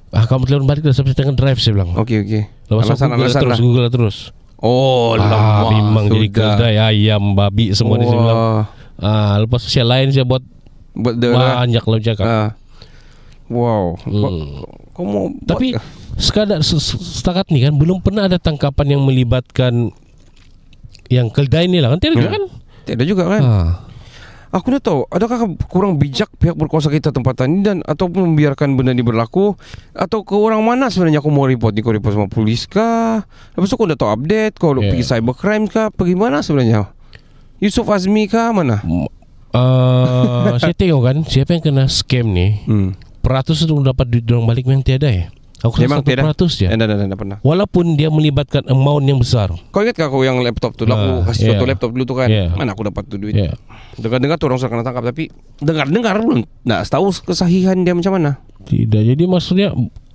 ah 0.10 0.24
kamu 0.24 0.46
telepon 0.46 0.66
balik 0.66 0.82
dah 0.82 0.92
sampai 0.92 1.12
tengah 1.12 1.34
drive 1.34 1.58
saya 1.58 1.74
bilang. 1.74 1.92
Okey 1.96 2.22
okey 2.22 2.42
Lepas 2.66 2.86
tu 2.86 2.94
Google 2.96 3.28
Alasan-alasan 3.28 3.40
terus, 3.40 3.50
lah 3.50 3.58
Google 3.60 3.88
terus. 3.90 4.18
Oh 4.58 5.14
ah, 5.14 5.20
lama 5.20 5.68
memang 5.70 6.06
jadi 6.08 6.28
sudah. 6.30 6.54
kedai 6.56 6.76
ayam, 6.78 7.24
babi 7.34 7.74
semua 7.74 7.98
di 7.98 8.06
sini. 8.06 8.22
Ah, 8.96 9.36
lepas 9.38 9.60
tu 9.60 9.68
saya 9.68 9.84
lain 9.84 10.10
saya 10.10 10.24
buat 10.24 10.40
Buat 10.94 11.18
lah 11.20 11.60
banyak 11.60 11.82
lah 11.82 12.00
cakap. 12.00 12.24
Ah. 12.24 12.50
Wow 13.46 13.98
Hmm. 14.00 14.64
Kau 14.92 15.04
mau 15.04 15.28
buat- 15.28 15.50
Tapi 15.50 15.74
sekadar 16.16 16.62
se- 16.62 16.78
se- 16.78 16.96
setakat 17.02 17.50
ni 17.50 17.60
kan 17.60 17.74
belum 17.74 18.00
pernah 18.00 18.24
ada 18.24 18.38
tangkapan 18.38 18.94
yang 18.94 19.02
melibatkan 19.02 19.90
yang 21.10 21.28
kedai 21.28 21.66
ni 21.66 21.78
lah 21.78 21.90
kan 21.90 22.00
tidak 22.00 22.16
Ya. 22.16 22.22
juga 22.22 22.30
kan? 22.32 22.44
Tidak 22.86 23.06
juga 23.06 23.24
kan 23.28 23.42
Ah. 23.42 23.70
Aku 24.54 24.70
nak 24.70 24.86
tahu 24.86 25.10
Adakah 25.10 25.50
kurang 25.66 25.98
bijak 25.98 26.30
Pihak 26.38 26.54
berkuasa 26.54 26.88
kita 26.88 27.10
tempatan 27.10 27.50
ini 27.50 27.62
Dan 27.66 27.78
ataupun 27.82 28.30
membiarkan 28.32 28.78
benda 28.78 28.94
ni 28.94 29.02
berlaku? 29.02 29.58
Atau 29.92 30.22
ke 30.22 30.38
orang 30.38 30.62
mana 30.62 30.94
sebenarnya 30.94 31.20
Aku 31.20 31.34
mau 31.34 31.50
report 31.50 31.74
ni? 31.74 31.82
Kau 31.82 31.90
report 31.90 32.14
sama 32.14 32.30
polis 32.30 32.70
kah? 32.70 33.26
Lepas 33.58 33.66
tu 33.66 33.76
kau 33.76 33.90
dah 33.90 33.98
tahu 33.98 34.14
update 34.14 34.54
Kau 34.62 34.78
Ya. 34.78 34.94
pergi 34.94 35.04
cybercrime 35.04 35.66
kah? 35.66 35.90
Pergi 35.90 36.14
mana 36.14 36.46
sebenarnya? 36.46 36.94
Yusuf 37.58 37.90
Azmi 37.90 38.30
kah? 38.30 38.54
Mana? 38.54 38.86
Ah, 39.54 40.54
saya 40.62 40.74
tengok 40.74 41.02
kan 41.02 41.18
siapa 41.26 41.54
yang 41.54 41.64
kena 41.64 41.86
scam 41.86 42.30
ni? 42.30 42.62
Hmm. 42.66 42.98
peratus 43.24 43.64
tu 43.64 43.74
dapat 43.80 44.10
duit 44.10 44.26
dorang 44.26 44.44
balik 44.44 44.68
memang 44.68 44.84
tiada 44.84 45.08
ya. 45.08 45.32
Aku 45.64 45.74
rasa 45.74 45.82
Memang 45.82 46.04
tiada. 46.04 46.22
peratus 46.22 46.52
je. 46.54 46.66
Eh, 46.66 46.76
dah, 46.76 46.84
dah, 46.84 46.94
dah, 46.94 47.08
dah 47.08 47.16
pernah 47.16 47.38
Walaupun 47.40 47.96
dia 47.96 48.08
melibatkan 48.08 48.68
amount 48.68 49.00
yang 49.02 49.16
besar. 49.16 49.48
Kau 49.72 49.80
ingat 49.80 49.96
kau 49.96 50.20
yang 50.20 50.36
laptop 50.38 50.76
tu 50.76 50.84
lah 50.84 50.94
Aku 50.94 51.08
Ah, 51.08 51.20
kasih 51.26 51.40
yeah. 51.42 51.50
contoh 51.54 51.68
laptop 51.68 51.90
dulu 51.90 52.04
tu 52.04 52.16
kan 52.16 52.28
Yeah. 52.28 52.52
Mana 52.52 52.72
aku 52.72 52.84
dapat 52.84 53.08
tu 53.08 53.16
duit 53.16 53.32
Ya. 53.32 53.56
Dengar-dengar 53.96 54.36
tu 54.36 54.46
orang 54.46 54.58
sudah 54.58 54.70
kena 54.70 54.84
tangkap 54.84 55.08
Tapi 55.08 55.32
Dengar-dengar 55.58 56.20
belum 56.20 56.44
Tak 56.62 56.84
tahu 56.90 57.08
kesahihan 57.24 57.80
dia 57.80 57.92
macam 57.92 58.12
mana 58.14 58.44
Tidak. 58.62 59.02
Jadi 59.06 59.24
maksudnya 59.24 59.72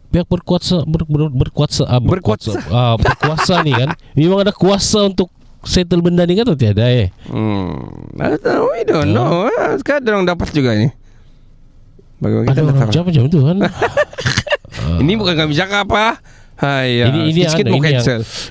pihak 0.09 0.25
berkuasa 0.25 0.85
ber, 0.85 1.05
ber, 1.05 1.29
berkuasa 1.29 1.85
ah, 1.87 1.97
Berkuasa. 1.97 2.53
ah, 2.69 2.95
berkuasa 2.95 3.61
ni 3.61 3.73
kan 3.73 3.93
memang 4.17 4.41
ada 4.41 4.53
kuasa 4.53 5.05
untuk 5.05 5.29
settle 5.61 6.01
benda 6.01 6.23
ni 6.23 6.33
kan 6.33 6.45
atau 6.45 6.57
tiada 6.57 6.85
eh 6.87 7.09
Hmm 7.25 7.77
I 8.17 8.33
don't 8.33 8.41
know 8.43 8.69
We 8.69 8.85
don't 8.85 9.05
Ya. 9.05 9.15
know 9.15 9.49
Ah, 9.51 9.77
Sekarang 9.77 10.05
orang 10.15 10.29
dapat 10.29 10.49
juga 10.51 10.73
ni 10.73 10.89
Bagi 12.19 12.35
kita 12.43 12.53
ada 12.53 12.61
orang 12.63 12.77
macam 12.83 13.03
macam 13.05 13.25
tu 13.27 13.41
kan 13.43 13.57
Ini 14.99 15.13
bukan 15.15 15.35
kami 15.35 15.53
cakap 15.53 15.87
apa. 15.87 16.21
Hai, 16.59 17.07
ini 17.07 17.31
ini 17.31 17.41
sikit 17.47 17.71
anu, 17.71 17.79
mau 17.79 17.87
ini 17.87 17.95
yang, 17.95 18.07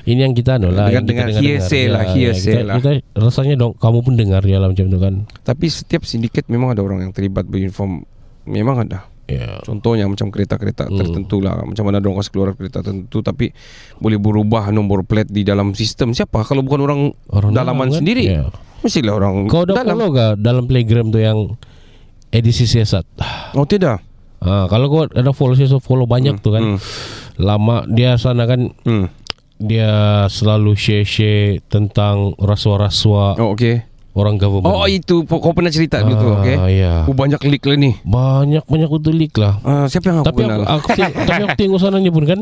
ini 0.08 0.20
yang 0.24 0.32
kita 0.32 0.56
anu 0.56 0.72
lah. 0.72 0.88
Kita 0.88 1.04
dengar-dengar. 1.04 1.44
hearsay 1.44 1.92
lah, 1.92 2.08
Ya, 2.08 2.32
hearsay 2.32 2.54
kita, 2.56 2.64
lah. 2.64 2.76
Kita 2.80 2.92
rasanya 3.14 3.56
dong 3.60 3.76
kamu 3.76 4.00
pun 4.00 4.14
dengar 4.16 4.40
ya 4.42 4.64
lah 4.64 4.72
macam 4.72 4.88
tu 4.88 4.96
kan. 4.96 5.14
Tapi 5.44 5.66
setiap 5.68 6.08
sindiket 6.08 6.48
memang 6.48 6.72
ada 6.72 6.80
orang 6.80 7.04
yang 7.04 7.12
terlibat 7.12 7.44
beruniform. 7.44 8.08
Memang 8.48 8.88
ada. 8.88 9.12
Ya. 9.28 9.60
Contohnya 9.60 10.08
macam 10.08 10.32
kereta-kereta 10.32 10.88
Hmm. 10.88 10.96
tertentu 10.96 11.44
lah 11.44 11.60
Macam 11.60 11.84
mana 11.84 12.00
orang 12.00 12.16
kasih 12.16 12.32
keluar 12.32 12.56
kereta 12.56 12.80
tertentu 12.80 13.20
Tapi 13.20 13.52
boleh 14.00 14.16
berubah 14.16 14.72
nombor 14.72 15.04
plate 15.04 15.28
di 15.28 15.44
dalam 15.44 15.76
sistem 15.76 16.16
Siapa 16.16 16.48
kalau 16.48 16.64
bukan 16.64 16.80
orang, 16.80 17.00
Orang 17.28 17.52
dalaman 17.52 17.92
dalam 17.92 17.92
kan? 17.92 18.00
sendiri 18.00 18.24
Ya. 18.24 18.48
Mestilah 18.80 19.20
orang 19.20 19.52
Kau 19.52 19.68
dah 19.68 19.76
dalam 19.76 20.00
follow 20.00 20.16
ke 20.16 20.26
dalam 20.40 20.64
playground 20.64 21.12
tu 21.12 21.20
yang 21.20 21.60
edisi 22.32 22.64
siasat? 22.64 23.04
Oh 23.52 23.68
tidak 23.68 24.00
Ha, 24.40 24.66
kalau 24.66 24.86
kau 24.88 25.04
ada 25.06 25.32
follow 25.32 25.54
siasat 25.54 25.80
follow 25.80 26.06
banyak 26.06 26.38
tu 26.38 26.50
kan. 26.50 26.62
hmm. 26.64 26.80
Lama 27.38 27.86
dia 27.86 28.16
sana 28.16 28.44
kan 28.44 28.70
Hmm. 28.82 29.10
dia 29.56 29.90
selalu 30.28 30.74
share-share 30.74 31.66
tentang 31.66 32.38
rasuah-rasuah 32.38 33.38
Oh 33.38 33.54
okay 33.54 33.82
orang 34.12 34.34
government. 34.36 34.66
Oh 34.68 34.86
itu 34.86 35.22
kau 35.24 35.50
pernah 35.52 35.70
cerita 35.70 36.02
dulu 36.02 36.14
tu 36.16 36.28
okay 36.36 36.56
Ah, 36.56 36.66
ya. 36.68 36.94
Oh 37.04 37.14
banyak 37.14 37.38
leak 37.40 37.62
lah 37.64 37.74
ni 37.76 37.94
Banyak 38.00 38.66
banyak 38.66 38.86
betul 38.88 39.14
leak 39.14 39.34
lah. 39.36 39.58
uh, 39.60 39.86
Siapa 39.86 40.06
yang 40.08 40.18
aku 40.20 40.28
Tapi 40.28 40.42
kenal 40.44 40.62
aku, 40.64 40.90
aku 40.90 41.02
tapi 41.30 41.42
aku 41.44 41.56
tengok 41.56 41.80
sana 41.80 41.98
ni 41.98 42.10
pun 42.10 42.24
kan 42.24 42.40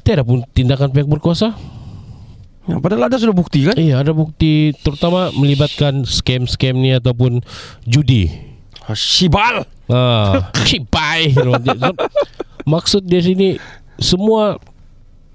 tiada 0.00 0.20
pun 0.20 0.40
tindakan 0.46 0.88
pihak 0.88 1.04
berkuasa. 1.06 1.52
ya, 2.62 2.74
Padahal 2.76 3.06
ada 3.06 3.16
sudah 3.16 3.32
bukti 3.32 3.64
kan 3.64 3.74
Iya, 3.74 4.00
ada 4.00 4.10
bukti 4.10 4.72
terutama 4.78 5.28
melibatkan 5.30 6.02
scam-scam 6.02 6.74
ni 6.74 6.90
ataupun 6.90 7.40
judi. 7.82 8.28
Ah, 8.82 8.96
Shibal 8.98 9.62
Ah. 9.86 10.50
Maksud 12.64 13.02
dia 13.02 13.18
sini 13.18 13.58
semua 13.96 14.56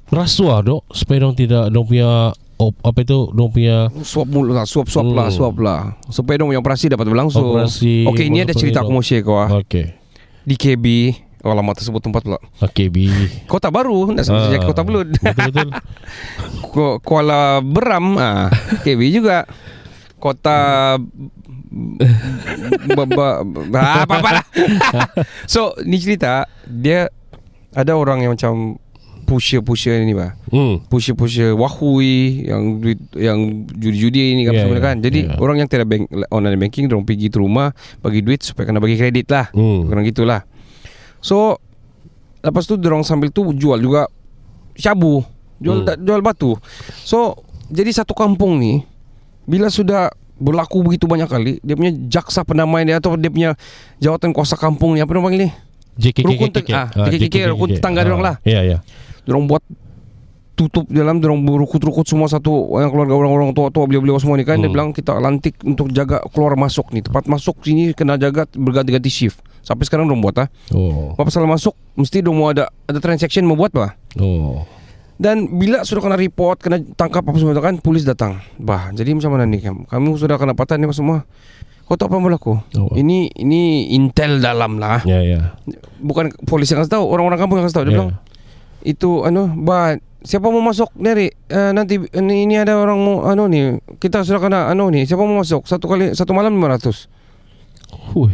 rasuah 0.07 0.59
dok 0.61 0.87
supaya 0.89 1.21
dong 1.21 1.33
tidak 1.33 1.67
dong 1.67 1.83
punya 1.83 2.31
op, 2.55 2.73
apa 2.81 2.99
itu 2.99 3.29
dong 3.29 3.49
punya 3.49 3.91
Suap 4.01 4.25
mulut 4.25 4.51
lah 4.51 4.63
Suap-suap 4.63 5.07
lah 5.07 5.27
Hmm. 5.27 5.35
Suap 5.35 5.55
lah 5.57 5.81
Supaya 6.07 6.35
dong 6.37 6.49
yang 6.49 6.59
operasi 6.59 6.87
dapat 6.87 7.05
berlangsung 7.05 7.43
Operasi 7.45 8.07
Okay 8.07 8.25
ini 8.25 8.41
ada 8.41 8.51
cerita 8.51 8.81
aku 8.81 8.89
mau 8.89 9.01
share 9.01 9.21
kau 9.21 9.35
ah. 9.35 9.51
Okey. 9.57 9.93
Di 10.41 10.55
KB 10.55 10.85
Oh 11.39 11.53
lama 11.53 11.69
tersebut 11.71 12.01
tempat 12.01 12.23
pula 12.23 12.39
Okey 12.59 12.87
bi. 12.87 13.07
Kota 13.45 13.69
baru 13.69 14.09
Nak 14.09 14.25
Ah, 14.25 14.47
sejak 14.47 14.65
kota 14.65 14.81
belut 14.81 15.11
Betul 15.13 15.43
betul. 15.45 15.69
Ku- 16.73 16.97
Kuala 16.99 17.59
Beram 17.59 18.15
ah, 18.15 18.47
KB 18.81 18.99
juga 19.11 19.43
Kota 20.17 20.97
ba, 22.93 23.03
ba, 23.05 23.27
ba, 23.43 23.79
apa 24.03 24.13
apa 24.17 24.29
lah. 24.33 24.45
so 25.51 25.75
ni 25.83 25.97
cerita 25.97 26.43
dia 26.63 27.07
ada 27.71 27.93
orang 27.93 28.21
yang 28.21 28.33
macam 28.33 28.75
pusher 29.23 29.59
pusher 29.59 29.99
ni 30.01 30.15
bah 30.15 30.39
Hmm. 30.47 30.79
pusher 30.87 31.11
pusher 31.11 31.51
wahui 31.51 32.47
yang 32.47 32.79
yang 33.11 33.39
judi-judi 33.67 34.39
ni 34.39 34.47
kan 34.47 34.55
Yeah, 34.55 34.63
semua 34.63 34.79
yeah, 34.79 34.85
kan 34.87 34.95
jadi 35.03 35.19
yeah. 35.27 35.43
orang 35.43 35.57
yang 35.59 35.67
tidak 35.67 35.85
bank 35.85 36.07
online 36.31 36.55
banking 36.55 36.87
dorong 36.87 37.03
pergi 37.03 37.27
ke 37.27 37.35
rumah 37.35 37.75
bagi 37.99 38.23
duit 38.23 38.39
supaya 38.39 38.71
kena 38.71 38.79
bagi 38.79 38.95
kredit 38.95 39.27
lah 39.27 39.51
Hmm. 39.51 39.85
Kurang 39.85 40.07
gitulah 40.07 40.47
So 41.19 41.59
Lepas 42.39 42.63
tu 42.63 42.79
Diorang 42.79 43.03
sambil 43.03 43.33
tu 43.33 43.51
Jual 43.51 43.81
juga 43.81 44.07
Syabu 44.73 45.25
Jual 45.59 45.83
hmm. 45.83 46.05
jual 46.05 46.21
batu 46.23 46.55
So 47.03 47.35
Jadi 47.67 47.91
satu 47.91 48.15
kampung 48.15 48.55
ni 48.55 48.79
Bila 49.43 49.67
sudah 49.67 50.07
Berlaku 50.37 50.81
begitu 50.81 51.05
banyak 51.05 51.25
kali 51.25 51.51
Dia 51.59 51.73
punya 51.73 51.91
jaksa 52.07 52.41
pendamai 52.41 52.81
dia 52.81 52.97
Atau 52.97 53.13
dia 53.13 53.27
punya 53.27 53.57
Jawatan 53.97 54.29
kuasa 54.29 54.53
kampung 54.53 54.93
ni 54.93 55.01
Apa 55.01 55.09
dia 55.09 55.19
panggil 55.19 55.41
ni 55.43 55.49
JKK 55.97 56.23
Rukun 56.23 56.49
te- 56.51 56.65
ah, 56.69 56.87
JKK, 57.03 57.35
rukun 57.49 57.69
tetangga 57.71 58.01
dorang 58.01 58.21
lah. 58.21 58.35
Ya 58.43 58.61
ya. 58.61 58.85
Diorang 59.23 59.45
buat 59.45 59.65
Tutup 60.53 60.85
dalam 60.87 61.17
Diorang 61.17 61.41
berukut-rukut 61.41 62.01
semua 62.03 62.25
satu 62.25 62.49
Yang 62.75 62.89
keluarga 62.91 63.13
orang-orang 63.15 63.49
tua-tua 63.51 63.85
Beliau-beliau 63.85 64.17
semua 64.17 64.33
ni 64.33 64.43
kan 64.43 64.55
Dia 64.55 64.65
Hmm. 64.65 64.73
bilang 64.73 64.89
kita 64.89 65.13
lantik 65.15 65.57
Untuk 65.61 65.89
jaga 65.89 66.21
keluar 66.27 66.53
masuk 66.53 66.89
ni 66.89 67.01
Tempat 67.01 67.25
masuk 67.25 67.57
sini 67.61 67.91
Kena 67.91 68.13
jaga 68.15 68.45
berganti-ganti 68.47 69.07
shift 69.07 69.37
Sampai 69.59 69.83
sekarang 69.83 70.05
diorang 70.05 70.21
buat 70.21 70.37
ah. 70.37 70.47
Oh. 70.69 71.13
Apa 71.13 71.27
salah 71.27 71.45
masuk 71.47 71.73
Mesti 71.93 72.21
dia 72.21 72.29
mau 72.29 72.47
ada 72.47 72.69
Ada 72.83 72.97
transaction 72.97 73.41
mau 73.43 73.53
buat 73.53 73.69
bah 73.69 73.97
Oh. 74.15 74.65
Dan 75.17 75.49
bila 75.51 75.81
sudah 75.81 75.99
kena 75.99 76.13
report 76.13 76.61
Kena 76.61 76.77
tangkap 76.93 77.21
apa 77.21 77.33
semua 77.35 77.57
kan 77.57 77.77
Polis 77.77 78.05
datang. 78.05 78.37
Bah 78.55 78.89
jadi 78.89 79.11
macam 79.11 79.33
mana 79.33 79.43
ni 79.43 79.57
kamu 79.57 79.89
Kamu 79.89 80.09
sudah 80.15 80.37
kena 80.37 80.53
patan 80.53 80.77
ni 80.77 80.85
apa 80.85 80.93
semua. 80.93 81.25
Kau 81.83 81.95
tahu 81.95 82.07
apa 82.07 82.17
berlaku? 82.19 82.53
Oh. 82.75 82.93
Ini 82.93 83.33
ini 83.33 83.61
intel 83.91 84.37
dalam 84.37 84.77
lah. 84.77 85.01
Ya 85.03 85.19
ya. 85.19 85.57
Bukan 85.97 86.29
polis 86.43 86.67
yang 86.67 86.81
kasih 86.81 86.93
tahu 86.93 87.05
Orang-orang 87.07 87.37
kampung 87.37 87.57
yang 87.57 87.65
kasih 87.65 87.77
tahu 87.81 87.85
Dia 87.85 87.91
Ya. 87.91 87.97
bilang. 87.97 88.11
Itu 88.81 89.09
anu 89.23 89.57
Bah 89.57 89.95
Siapa 90.17 90.49
mau 90.49 90.59
masuk 90.59 90.91
Dari 90.93 91.29
uh, 91.49 91.71
Nanti 91.71 91.97
ini, 91.97 92.43
ini 92.43 92.55
ada 92.57 92.75
orang 92.75 92.99
mau 92.99 93.23
Anu 93.23 93.47
ni. 93.47 93.73
Kita 93.97 94.21
sudah 94.21 94.37
kena 94.37 94.59
Anu 94.67 94.89
ni 94.89 95.05
Siapa 95.05 95.21
mau 95.21 95.39
masuk? 95.39 95.63
Satu 95.63 95.87
kali 95.87 96.13
Satu 96.13 96.33
malam 96.33 96.53
500 96.53 97.09
Hui. 98.13 98.33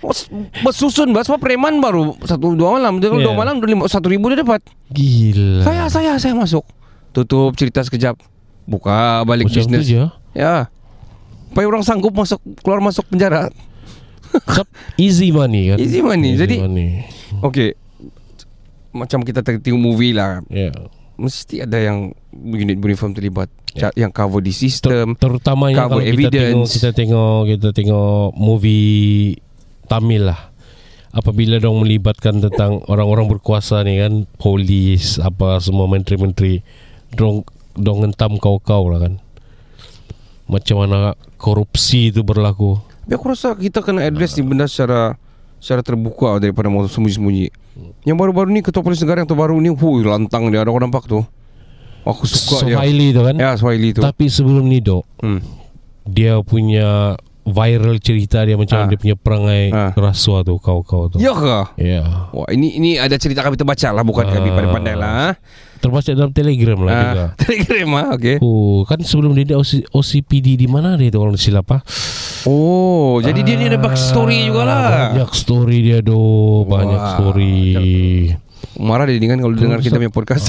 Bos- 0.00 0.28
Bersusun 0.60 1.12
Sebab 1.12 1.36
preman 1.36 1.76
baru 1.76 2.16
Satu 2.20 2.52
dua 2.52 2.74
malam 2.74 2.98
Dia 2.98 3.08
kalau 3.08 3.20
Ya. 3.20 3.26
dua 3.26 3.36
malam 3.36 3.60
lima- 3.60 3.84
Satu 3.84 4.08
ribu 4.08 4.28
dia 4.28 4.40
dapat 4.40 4.64
Gila. 4.88 5.62
Saya 5.62 5.84
saya 5.86 6.12
saya 6.16 6.34
masuk. 6.34 6.64
Tutup 7.10 7.54
cerita 7.54 7.78
sekejap. 7.80 8.18
Buka 8.64 9.22
balik 9.22 9.46
Macam 9.46 9.60
bisnes. 9.60 9.82
je. 9.84 10.02
Ya. 10.32 10.66
Supaya 11.46 11.66
orang 11.66 11.82
sanggup 11.82 12.10
masuk 12.10 12.38
keluar 12.58 12.78
masuk 12.78 13.02
penjara. 13.04 13.50
Easy 14.96 15.30
money 15.30 15.70
kan. 15.70 15.78
Easy 15.78 15.98
money. 16.00 16.34
Easy 16.34 16.40
Jadi 16.40 16.56
money. 16.58 17.02
okey. 17.40 17.74
Macam 18.90 19.22
kita 19.22 19.42
tengok 19.42 19.74
movie 19.76 20.10
lah. 20.10 20.42
Ya. 20.46 20.70
Mesti 21.14 21.62
ada 21.62 21.76
yang 21.76 22.10
unit 22.32 22.74
uniform 22.76 23.12
terlibat. 23.12 23.46
Ya. 23.70 23.90
Yang 23.96 24.10
cover 24.12 24.40
di 24.40 24.50
Ter- 24.50 24.58
sistem. 24.60 25.06
terutamanya 25.14 25.86
cover 25.86 25.98
kalau 25.98 26.02
kita 26.02 26.30
tengok 26.32 26.66
kita 26.68 26.90
tengok 26.90 27.38
kita 27.48 27.68
tengok 27.70 28.26
movie 28.34 29.38
Tamil 29.90 30.30
lah. 30.30 30.38
Apabila 31.10 31.58
dong 31.58 31.82
melibatkan 31.82 32.38
tentang 32.38 32.86
orang-orang 32.86 33.26
berkuasa 33.26 33.82
ni 33.82 33.98
kan, 33.98 34.22
polis 34.38 35.18
apa 35.18 35.58
semua 35.58 35.90
menteri-menteri 35.90 36.62
dong 37.18 37.42
dong 37.74 38.06
hentam 38.06 38.38
kau-kau 38.38 38.86
lah 38.86 39.02
kan. 39.02 39.18
Macam 40.46 40.86
mana 40.86 41.18
korupsi 41.34 42.14
itu 42.14 42.22
berlaku. 42.22 42.78
Tapi 43.02 43.18
aku 43.18 43.26
rasa 43.26 43.58
kita 43.58 43.82
kena 43.82 44.06
address 44.06 44.38
ni 44.38 44.46
benda 44.46 44.70
secara 44.70 45.18
secara 45.58 45.82
terbuka 45.82 46.38
daripada 46.38 46.70
mau 46.70 46.86
sembunyi-sembunyi. 46.86 47.50
Yang 48.06 48.16
baru-baru 48.16 48.48
ni 48.54 48.62
ketua 48.62 48.86
polis 48.86 49.02
negara 49.02 49.26
yang 49.26 49.30
terbaru 49.30 49.58
ni, 49.58 49.70
hui 49.74 50.06
lantang 50.06 50.46
dia. 50.46 50.62
Ada 50.62 50.70
orang 50.70 50.90
nampak 50.90 51.10
tu. 51.10 51.18
Aku 52.06 52.22
suka 52.24 52.70
dia. 52.70 52.78
Swahili 52.78 53.10
tu 53.10 53.20
kan. 53.26 53.34
Ya, 53.34 53.50
Swahili 53.58 53.90
tu. 53.90 54.00
Tapi 54.00 54.30
sebelum 54.30 54.70
ni 54.70 54.78
dok, 54.78 55.02
Hmm. 55.20 55.42
dia 56.06 56.38
punya 56.40 57.18
viral 57.50 57.98
cerita 57.98 58.42
dia 58.42 58.54
macam 58.54 58.76
Ah. 58.76 58.86
dia 58.86 58.96
punya 58.96 59.14
perangai 59.14 59.68
Ah. 59.68 59.90
rasuah 59.92 60.40
tu 60.40 60.56
kau-kau 60.56 61.06
tu. 61.06 61.18
Ya 61.18 61.30
ke? 61.30 61.58
Ya. 61.76 62.02
Wah 62.30 62.48
ini 62.48 62.74
ini 62.74 62.90
ada 62.96 63.14
cerita 63.14 63.40
kami 63.40 63.54
terbaca 63.54 63.88
lah 63.90 64.00
bukan 64.00 64.24
Ah. 64.24 64.32
kami 64.32 64.48
pandai-pandai 64.48 64.94
lah. 64.94 65.10
ah. 65.28 65.32
Terbaca 65.76 66.12
dalam 66.12 66.28
Telegram 66.30 66.76
lah 66.78 66.92
juga. 66.92 67.24
Ah, 67.24 67.28
Telegram 67.40 67.88
ah, 67.96 68.08
okey. 68.14 68.36
Oh, 68.38 68.84
kan 68.84 69.00
sebelum 69.00 69.32
dia 69.32 69.56
OC, 69.56 69.88
OCPD 69.90 70.54
di 70.54 70.68
mana 70.68 70.92
dia 70.94 71.08
tu 71.08 71.16
orang 71.16 71.34
silap 71.34 71.72
ah? 71.72 71.80
Oh, 72.44 73.20
jadi 73.20 73.40
dia 73.40 73.56
ni 73.56 73.64
ada 73.64 73.76
backstory 73.76 74.44
jugalah. 74.44 75.12
Banyak 75.12 75.30
story 75.32 75.78
dia 75.82 75.98
doh, 76.00 76.64
banyak 76.64 76.96
Wah, 76.96 77.10
story. 77.14 77.68
Marah 78.76 79.02
dia 79.04 79.18
kan 79.18 79.36
kalau 79.36 79.50
dengar 79.52 79.78
kita 79.78 79.96
punya 79.96 80.10
podcast. 80.10 80.46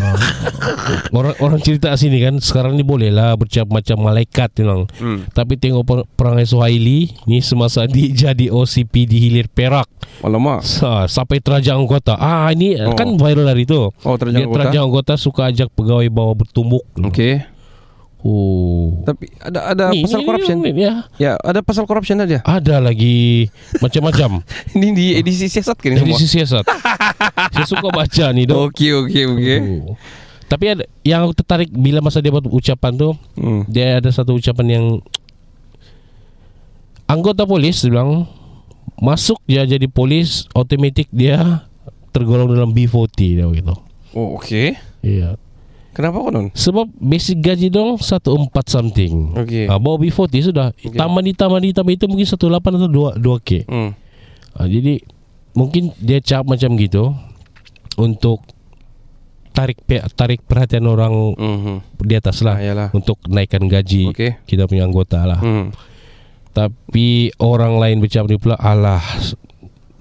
Orang 1.11 1.33
orang 1.39 1.59
cerita 1.59 1.89
sini 1.93 2.19
kan 2.19 2.37
sekarang 2.37 2.75
ni 2.75 2.83
boleh 2.83 3.09
lah 3.09 3.33
bercakap 3.33 3.71
macam 3.71 3.97
malaikat 3.99 4.49
memang. 4.57 4.85
Hmm. 4.95 5.25
Tapi 5.27 5.55
tengok 5.55 5.83
per- 5.83 6.05
perangai 6.11 6.45
Swahili 6.45 7.09
ni 7.25 7.39
semasa 7.39 7.87
dia 7.89 8.09
jadi 8.09 8.47
OCPD 8.47 9.09
Hilir 9.11 9.47
Perak 9.47 9.89
Alamak. 10.19 10.61
Sa, 10.61 11.07
sampai 11.07 11.39
terajak 11.39 11.73
anggota. 11.73 12.13
Ah 12.13 12.49
ini 12.49 12.77
Oh. 12.77 12.93
kan 12.93 13.15
viral 13.15 13.47
hari 13.47 13.65
tu. 13.65 13.89
Oh, 13.89 14.15
terajak 14.15 14.35
dia 14.35 14.45
anggota. 14.45 14.55
terajak 14.59 14.81
anggota 14.83 15.13
suka 15.15 15.41
ajak 15.47 15.69
pegawai 15.71 16.07
bawa 16.07 16.33
bertumbuk. 16.35 16.85
Okey. 17.01 17.41
Oh. 18.21 19.01
Tapi 19.01 19.33
ada 19.41 19.73
ada 19.73 19.83
Ni, 19.89 20.05
pasal 20.05 20.21
ni, 20.21 20.25
corruption. 20.29 20.57
ni, 20.61 20.69
ni, 20.71 20.85
ya. 20.85 21.09
Ya, 21.17 21.33
ada 21.41 21.65
pasal 21.65 21.89
corruption 21.89 22.21
aja. 22.21 22.37
Ada 22.61 22.77
lagi 22.77 23.49
macam-macam. 23.77 24.45
Ini 24.77 24.87
di 24.93 25.05
edisi 25.15 25.49
siasat 25.49 25.73
kan 25.75 25.89
ini 25.91 25.99
Dari 25.99 26.13
semua. 26.13 26.29
siasat. 26.29 26.65
Saya 27.57 27.65
suka 27.65 27.89
baca 27.89 28.25
ni 28.29 28.45
dok. 28.45 28.69
Okey, 28.69 28.93
okey, 28.93 29.23
okey. 29.25 29.59
Oh. 29.81 29.97
Tapi 30.45 30.65
ada 30.67 30.83
yang 31.01 31.23
aku 31.23 31.33
tertarik 31.33 31.71
bila 31.71 31.97
masa 31.99 32.19
dia 32.19 32.29
buat 32.29 32.43
ucapan 32.43 32.93
tu, 32.93 33.09
Hmm. 33.33 33.63
dia 33.65 33.97
ada 33.97 34.11
satu 34.11 34.35
ucapan 34.35 34.67
yang 34.69 34.85
anggota 37.07 37.43
polis 37.43 37.81
dia 37.81 37.89
bilang 37.89 38.27
masuk 38.97 39.39
dia 39.43 39.63
jadi 39.63 39.87
polis 39.87 40.45
automatik 40.51 41.09
dia 41.09 41.65
tergolong 42.11 42.51
dalam 42.51 42.69
B40 42.69 43.07
dia 43.17 43.45
gitu. 43.49 43.73
Oh, 44.11 44.35
okey. 44.37 44.75
Iya. 45.01 45.39
Kenapa 45.91 46.17
konon? 46.17 46.47
Sebab 46.51 46.87
basic 46.95 47.39
gaji 47.39 47.67
dong 47.67 47.99
14 47.99 48.47
something. 48.65 49.35
Okey. 49.35 49.67
Ah, 49.67 49.75
bawa 49.75 49.99
B40 49.99 50.39
sudah. 50.41 50.67
Okey. 50.73 50.95
Tambah 50.95 51.19
di 51.19 51.31
tambah 51.33 51.59
di 51.59 51.75
tambah 51.75 51.91
itu 51.91 52.07
mungkin 52.07 52.23
18 52.23 52.39
atau 52.79 52.87
2 52.87 53.19
2K. 53.19 53.49
Hmm. 53.67 53.91
Ah, 54.51 54.65
jadi 54.65 55.03
mungkin 55.51 55.91
dia 55.97 56.19
cap 56.19 56.47
macam 56.47 56.75
gitu 56.75 57.11
untuk 57.95 58.39
tarik 59.51 59.83
tarik 60.15 60.39
perhatian 60.41 60.87
orang 60.87 61.11
Mhm. 61.35 61.75
di 61.99 62.15
atas 62.15 62.39
lah 62.39 62.55
Ah, 62.55 62.63
yalah. 62.63 62.89
untuk 62.91 63.19
naikkan 63.27 63.67
gaji 63.67 64.09
Okey. 64.09 64.31
kita 64.47 64.63
punya 64.63 64.87
anggota 64.87 65.27
lah. 65.27 65.43
Hmm. 65.43 65.75
Tapi 66.51 67.35
orang 67.37 67.75
lain 67.77 67.99
bercakap 67.99 68.27
ni 68.27 68.35
pula 68.35 68.55
alah 68.55 69.03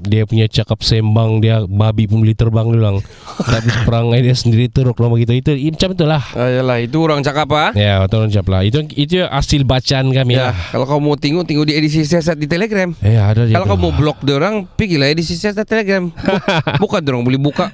dia 0.01 0.25
punya 0.25 0.45
cakap 0.45 0.81
sembang 0.81 1.39
dia 1.39 1.63
babi 1.63 2.05
pun 2.05 2.21
boleh 2.21 2.33
terbang 2.33 2.67
dia 2.67 2.79
bilang. 2.79 2.99
Tapi 3.39 3.69
perangai 3.85 4.21
dia 4.21 4.33
sendiri 4.33 4.67
teruk 4.67 4.97
nama 4.97 5.15
kita 5.15 5.33
itu 5.33 5.53
macam 5.71 5.89
itulah. 5.93 6.23
Ah, 6.33 6.49
yalah, 6.51 6.79
itu 6.79 6.97
orang 6.99 7.21
cakap 7.21 7.47
apa? 7.47 7.73
Ya, 7.73 8.01
orang 8.01 8.29
cakap 8.29 8.49
lah. 8.49 8.61
Itu 8.63 8.85
itu 8.91 9.21
hasil 9.21 9.63
bacaan 9.63 10.11
kami 10.11 10.35
Ya, 10.35 10.51
lah. 10.51 10.57
kalau 10.71 10.87
kau 10.87 10.99
mau 10.99 11.15
tengok 11.15 11.45
tengok 11.45 11.65
di 11.65 11.75
edisi 11.75 12.03
siasat 12.03 12.35
di 12.35 12.45
Telegram. 12.45 12.91
Eh 13.01 13.15
ada. 13.15 13.45
Kalau 13.45 13.67
kau 13.67 13.79
mau 13.79 13.93
blok 13.93 14.21
dia 14.21 14.37
orang, 14.37 14.65
pergilah 14.67 15.07
edisi 15.07 15.37
siasat 15.37 15.65
Telegram. 15.65 16.09
Bu- 16.09 16.81
bukan 16.85 17.01
dia 17.01 17.11
orang 17.11 17.25
boleh 17.25 17.41
buka 17.41 17.69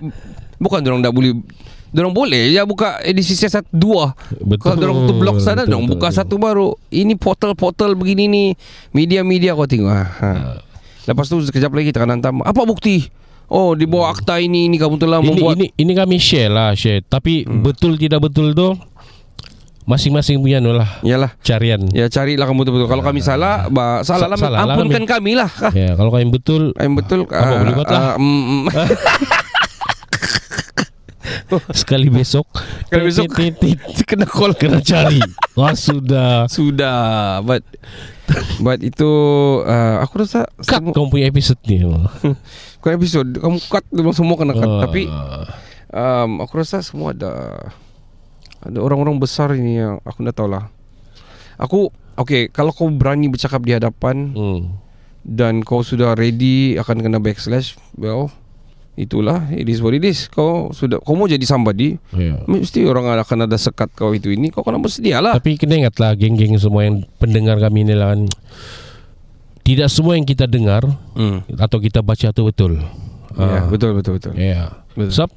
bukan 0.57 0.81
dia 0.81 0.89
orang 0.89 1.03
tak 1.03 1.13
boleh 1.13 1.33
dia 1.87 2.03
orang 2.03 2.13
boleh 2.13 2.51
ya 2.51 2.67
buka 2.67 3.01
edisi 3.01 3.33
siasat 3.33 3.65
dua. 3.71 4.13
Betul, 4.37 4.59
Kalau 4.61 4.77
dia 4.77 4.85
orang 4.85 4.99
tu 5.07 5.15
blok 5.17 5.39
sana, 5.39 5.65
betul, 5.65 5.81
betul, 5.81 5.89
buka 5.89 6.09
betul. 6.09 6.19
satu 6.19 6.35
baru. 6.37 6.69
Ini 6.91 7.15
portal-portal 7.15 7.95
begini 7.95 8.25
ni, 8.27 8.45
media-media 8.91 9.55
kau 9.55 9.65
tengok. 9.65 9.89
Ha. 9.89 10.03
ha. 10.21 10.31
Lepas 11.07 11.27
tu 11.27 11.39
sekejap 11.39 11.71
lagi 11.71 11.87
kita 11.89 12.03
akan 12.03 12.11
hantam 12.19 12.35
apa 12.43 12.61
bukti? 12.63 13.09
Oh, 13.47 13.73
di 13.73 13.87
bawah 13.87 14.11
akta 14.11 14.37
ini 14.37 14.67
ini 14.67 14.75
kamu 14.75 14.99
telah 14.99 15.23
ini, 15.23 15.27
membuat 15.31 15.55
ini 15.55 15.67
ini 15.79 15.93
kami 15.95 16.19
share 16.19 16.51
lah 16.51 16.75
share. 16.75 17.01
Tapi 17.01 17.47
Hmm. 17.47 17.63
betul 17.63 17.95
tidak 17.95 18.21
betul 18.21 18.53
tu 18.53 18.75
masing-masing 19.87 20.43
punya 20.43 20.59
lah 20.59 20.99
Yalah. 21.07 21.31
carian. 21.47 21.79
Ya 21.95 22.11
carilah 22.11 22.43
kamu 22.43 22.67
betul-betul. 22.67 22.91
Kalau 22.91 23.07
kami 23.07 23.23
salah, 23.23 23.71
bah, 23.71 24.03
salah 24.03 24.27
lah. 24.27 24.35
Sa- 24.35 24.51
salah 24.51 24.67
lah 24.67 24.75
Ampunkan 24.75 25.07
kami 25.07 25.39
lah. 25.39 25.47
Ya, 25.71 25.95
kalau 25.95 26.11
kami 26.11 26.27
betul 26.27 26.75
Yang 26.75 27.07
betul 27.07 27.21
Apa 27.31 27.39
ah, 27.39 27.59
boleh 27.63 27.75
buat 27.79 27.87
lah. 27.87 28.03
ah, 28.03 28.15
mm, 28.19 28.27
mm. 28.27 28.65
sekali 31.71 32.11
besok 32.11 32.51
Sekali 32.91 33.03
besok. 33.07 33.31
Kena 34.11 34.27
call 34.27 34.59
kena 34.59 34.83
cari. 34.83 35.23
Wah 35.55 35.71
sudah. 35.71 36.51
Sudah 36.51 37.39
But 37.43 37.67
But 38.65 38.83
itu 38.83 39.11
uh, 39.63 40.03
Aku 40.03 40.23
rasa 40.23 40.51
Cut 40.63 40.83
kau 40.93 41.07
punya 41.07 41.31
episode 41.31 41.61
ni. 41.67 41.83
Kau 42.83 42.91
episod 42.91 43.27
Kamu 43.27 43.59
cut 43.71 43.85
Memang 43.95 44.15
semua 44.15 44.35
kena 44.35 44.55
cut 44.55 44.67
Ah. 44.67 44.81
Tapi 44.87 45.03
um, 45.95 46.31
Aku 46.43 46.53
rasa 46.59 46.83
semua 46.83 47.15
ada 47.15 47.33
Ada 48.67 48.79
orang-orang 48.83 49.19
besar 49.23 49.55
ini 49.55 49.79
yang 49.79 50.03
Aku 50.03 50.27
dah 50.27 50.35
tahu 50.35 50.49
lah 50.51 50.71
Aku 51.59 51.91
Okay 52.17 52.49
Kalau 52.51 52.75
kau 52.75 52.91
berani 52.91 53.31
bercakap 53.31 53.63
di 53.63 53.77
hadapan 53.77 54.33
hmm. 54.35 54.61
Dan 55.23 55.63
kau 55.63 55.83
sudah 55.87 56.15
ready 56.15 56.79
Akan 56.79 57.03
kena 57.03 57.23
backslash 57.23 57.79
Well 57.95 58.31
Itulah 58.97 59.53
It 59.53 59.69
is 59.69 59.79
what 59.79 59.93
it 59.93 60.03
is 60.03 60.27
Kau 60.27 60.73
sudah 60.73 60.97
Kau 60.99 61.13
mau 61.13 61.29
jadi 61.29 61.45
somebody 61.45 62.01
Ya. 62.11 62.41
Mesti 62.43 62.83
orang 62.83 63.13
akan 63.13 63.45
ada 63.45 63.55
sekat 63.55 63.93
kau 63.93 64.11
itu 64.11 64.33
ini 64.33 64.49
Kau 64.49 64.65
kena 64.65 64.81
bersedia 64.81 65.21
lah 65.21 65.37
Tapi 65.37 65.55
kena 65.55 65.77
ingat 65.79 66.01
lah 66.01 66.13
geng-geng 66.13 66.57
semua 66.57 66.83
yang 66.83 67.05
pendengar 67.17 67.61
kami 67.61 67.85
ni 67.85 67.93
lah 67.93 68.17
kan. 68.17 68.25
Tidak 69.61 69.85
semua 69.87 70.15
yang 70.15 70.23
kita 70.23 70.47
dengar 70.47 70.87
hmm. 71.13 71.51
atau 71.53 71.77
kita 71.77 71.99
baca 71.99 72.31
tu 72.31 72.43
betul. 72.43 72.79
Ya, 73.35 73.45
Ah. 73.59 73.67
betul 73.67 73.93
betul 73.93 74.17
betul. 74.17 74.33
Ya. 74.33 74.71
Betul. 74.95 75.13
Sebab 75.13 75.31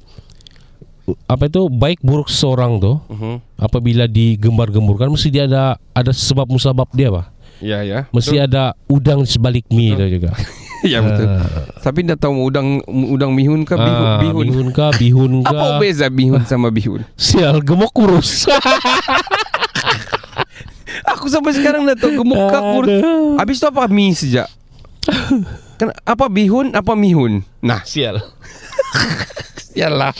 apa 1.26 1.44
itu 1.44 1.66
baik 1.66 1.98
buruk 2.00 2.30
seorang 2.30 2.78
tu 2.78 2.94
Mhm. 3.10 3.58
apabila 3.58 4.06
digembar-gemburkan 4.06 5.10
mesti 5.10 5.28
dia 5.28 5.44
ada 5.44 5.74
ada 5.90 6.14
sebab 6.14 6.46
musabab 6.46 6.86
dia 6.92 7.10
pak. 7.10 7.26
Ya 7.58 7.82
ya. 7.82 8.06
Mesti 8.08 8.38
ada 8.38 8.72
udang 8.86 9.20
di 9.20 9.28
sebalik 9.28 9.66
mie 9.68 9.92
tu 9.92 10.06
juga. 10.08 10.32
ya 10.92 11.00
betul. 11.00 11.26
Tapi 11.78 12.00
dah 12.04 12.16
tahu 12.16 12.46
udang 12.46 12.80
udang 12.86 13.32
mihun 13.32 13.62
ke 13.62 13.74
bihun? 13.74 14.06
Ah, 14.06 14.18
bihun. 14.18 14.46
bihun 14.46 14.68
kah 14.70 14.90
bihun 14.92 15.32
Apa 15.48 15.52
kah 15.52 15.70
beza 15.76 16.06
bihun 16.06 16.42
sama 16.44 16.68
bihun? 16.68 17.04
Sial 17.16 17.60
gemuk 17.60 17.90
kurus 17.90 18.48
Aku 21.06 21.26
sampai 21.26 21.52
sekarang 21.52 21.84
dah 21.84 21.94
tahu 21.94 22.18
gemuk 22.18 22.40
kakur. 22.48 22.84
Aduh. 22.84 23.36
Habis 23.36 23.58
tu 23.58 23.66
apa 23.66 23.86
mi 23.86 24.10
sejak? 24.10 24.48
Kan 25.76 25.96
apa 25.96 26.26
bihun 26.26 26.72
apa 26.72 26.92
mihun? 26.92 27.40
Nah, 27.60 27.80
Sial 27.82 28.20
sialah. 29.70 30.12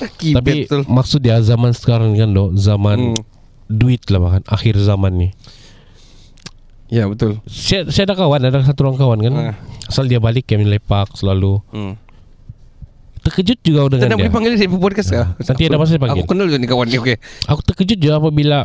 Tapi 0.00 0.16
Kibet 0.16 0.56
betul. 0.64 0.80
maksud 0.86 1.20
dia 1.20 1.38
zaman 1.40 1.72
sekarang 1.72 2.14
kan 2.14 2.30
dok 2.30 2.54
Zaman 2.54 3.14
Hmm. 3.14 3.22
duit 3.66 4.04
lah 4.08 4.20
bahkan 4.20 4.42
Akhir 4.46 4.76
zaman 4.76 5.12
ni 5.14 5.28
Ya 6.86 7.04
betul. 7.04 7.40
saya, 7.44 7.88
saya 7.88 8.04
ada 8.04 8.14
kawan 8.14 8.44
Ada 8.44 8.60
satu 8.62 8.84
orang 8.84 8.96
kawan 8.96 9.18
kan 9.20 9.34
Ah. 9.34 9.56
Asal 9.84 10.04
dia 10.04 10.18
balik 10.18 10.44
kami 10.44 10.64
lepak 10.64 11.12
selalu 11.12 11.60
Hmm. 11.68 11.96
Terkejut 13.20 13.56
juga 13.58 13.88
dengan 13.88 14.04
nak 14.04 14.08
dia 14.10 14.20
boleh 14.20 14.32
panggil 14.32 14.52
dia 14.52 14.60
di 14.60 14.70
podcast 14.70 15.08
ke? 15.08 15.22
Nanti 15.42 15.62
ada 15.64 15.76
masa 15.76 15.90
dia 15.90 16.02
panggil. 16.02 16.22
Aku 16.22 16.28
kenal 16.28 16.44
juga 16.44 16.58
ni 16.58 16.68
kawan 16.68 16.86
ni. 16.86 16.96
Okey. 16.98 17.16
Aku 17.46 17.60
terkejut 17.62 17.98
juga 17.98 18.14
apabila 18.18 18.58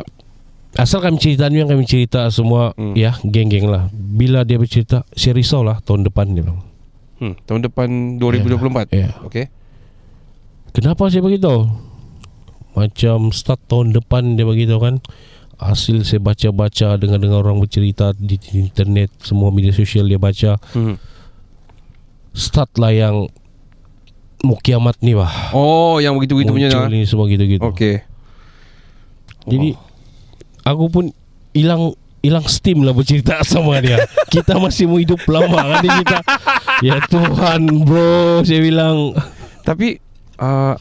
Asal 0.72 1.00
kami 1.00 1.16
cerita 1.16 1.48
ni 1.48 1.58
yang 1.58 1.66
kami 1.66 1.82
cerita 1.82 2.28
semua 2.28 2.70
Hmm. 2.72 2.94
Ya 2.94 3.16
geng-geng 3.18 3.66
lah 3.66 3.88
Bila 3.90 4.44
dia 4.44 4.54
bercerita 4.54 5.02
Saya 5.10 5.34
risau 5.34 5.60
lah 5.60 5.80
tahun 5.80 6.04
depan 6.04 6.30
dia 6.30 6.44
bilang 6.44 6.62
Hmm. 7.18 7.36
Tahun 7.42 7.60
depan 7.62 7.88
2024. 8.16 8.88
Ya. 8.90 9.12
Okey. 9.22 9.48
Kenapa 10.70 11.08
saya 11.08 11.20
beritahu 11.20 11.66
Macam 12.72 13.28
start 13.30 13.58
tahun 13.66 13.92
depan 13.92 14.36
dia 14.36 14.44
beritahu 14.44 14.78
kan 14.78 14.94
Hasil 15.60 16.02
saya 16.02 16.18
baca-baca 16.18 16.96
Dengar-dengar 16.96 17.40
orang 17.42 17.58
bercerita 17.58 18.10
Di 18.12 18.34
internet 18.54 19.12
Semua 19.18 19.48
media 19.48 19.70
sosial 19.70 20.04
dia 20.04 20.16
baca 20.16 20.56
Hmm. 20.72 20.96
Start 22.30 22.74
lah 22.76 22.90
yang 22.90 23.28
Mau 24.40 24.56
kiamat 24.56 24.96
ni 24.98 25.12
bah 25.12 25.52
Oh, 25.52 25.98
yang 25.98 26.16
begitu-begitu 26.16 26.48
punya. 26.48 26.68
Muncul 26.68 26.82
dah. 26.82 26.88
ni 26.88 27.04
semua 27.04 27.26
gitu-gitu 27.26 27.60
Okey. 27.62 28.00
Jadi 29.46 29.76
Aku 30.62 30.88
pun 30.88 31.12
Hilang 31.50 31.92
Hilang 32.20 32.44
steam 32.46 32.80
lah 32.80 32.92
bercerita 32.92 33.40
sama 33.48 33.80
dia 33.80 34.00
Kita 34.26 34.56
masih 34.56 34.84
mau 34.84 34.96
hidup 34.96 35.20
lama 35.26 35.60
kan 35.76 35.84
kita 35.84 36.18
Ya 36.88 36.96
Tuhan 37.02 37.84
bro 37.84 38.40
Saya 38.40 38.60
bilang 38.60 39.12
Tapi 39.60 40.00
uh, 40.40 40.74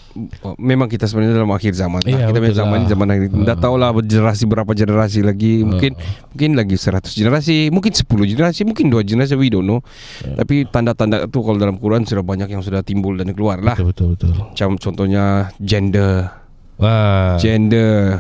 memang 0.56 0.88
kita 0.88 1.06
sebenarnya 1.06 1.36
dalam 1.36 1.52
akhir 1.52 1.76
zaman. 1.76 2.00
Iya, 2.08 2.26
lah. 2.26 2.28
kita 2.32 2.40
betul 2.40 2.58
zaman 2.58 2.80
lah. 2.82 2.88
zaman 2.90 3.08
akhir. 3.12 3.22
Dah 3.44 3.54
Ah. 3.54 3.58
tahulah 3.60 3.90
generasi 4.00 4.44
berapa 4.48 4.72
generasi 4.72 5.20
lagi. 5.22 5.62
Mungkin 5.62 5.94
mungkin 6.34 6.50
lagi 6.56 6.76
100 6.80 7.12
generasi, 7.14 7.68
mungkin 7.70 7.92
10 7.92 8.26
generasi, 8.26 8.62
mungkin 8.64 8.88
2 8.88 9.04
generasi 9.04 9.36
we 9.36 9.52
don't 9.52 9.68
know. 9.68 9.84
Tapi 10.24 10.66
tanda-tanda 10.66 11.28
tu 11.28 11.44
kalau 11.44 11.60
dalam 11.60 11.76
Quran 11.76 12.08
sudah 12.08 12.24
banyak 12.24 12.50
yang 12.50 12.64
sudah 12.64 12.82
timbul 12.82 13.20
dan 13.20 13.36
keluar 13.36 13.60
lah. 13.60 13.76
Betul 13.76 14.16
betul 14.16 14.32
betul 14.32 14.32
Macam 14.50 14.70
contohnya 14.80 15.52
gender 15.60 16.32
Wah 16.80 17.36
Gender 17.36 18.16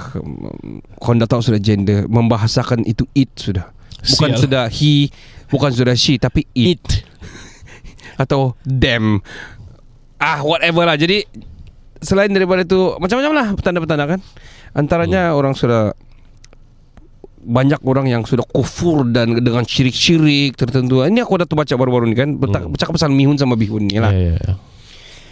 Kau 0.99 1.15
dah 1.15 1.31
tahu 1.31 1.39
sudah 1.39 1.63
gender 1.63 2.03
Membahasakan 2.11 2.83
itu 2.83 3.07
it 3.15 3.31
sudah 3.39 3.71
Bukan 4.03 4.35
Sial. 4.35 4.41
sudah 4.43 4.63
he 4.67 5.07
Bukan 5.47 5.71
sudah 5.71 5.95
she 5.95 6.19
Tapi 6.19 6.43
it, 6.51 6.83
Atau 8.21 8.59
them 8.67 9.23
Ah 10.19 10.43
whatever 10.43 10.83
lah 10.83 10.93
Jadi 10.93 11.23
Selain 11.99 12.27
daripada 12.27 12.61
itu 12.61 12.95
Macam-macam 12.95 13.31
lah 13.33 13.47
Petanda-petanda 13.55 14.05
kan 14.05 14.19
Antaranya 14.71 15.33
orang 15.33 15.55
sudah 15.55 15.95
banyak 17.39 17.79
orang 17.81 18.05
yang 18.05 18.21
sudah 18.21 18.43
kufur 18.45 19.07
dan 19.07 19.31
dengan 19.33 19.63
syirik-syirik 19.63 20.53
tertentu. 20.53 20.99
Ini 20.99 21.23
aku 21.23 21.39
dah 21.39 21.47
tu 21.47 21.55
baca 21.55 21.71
baru-baru 21.71 22.05
ni 22.05 22.13
kan. 22.13 22.35
Berta- 22.35 22.61
Hmm. 22.61 22.75
Bercakap 22.75 22.93
pasal 22.93 23.09
mihun 23.09 23.39
sama 23.39 23.55
bihun 23.55 23.87
ni 23.87 23.95
lah. 23.95 24.11
Ya, 24.11 24.35
ya, 24.35 24.37
ya. 24.37 24.53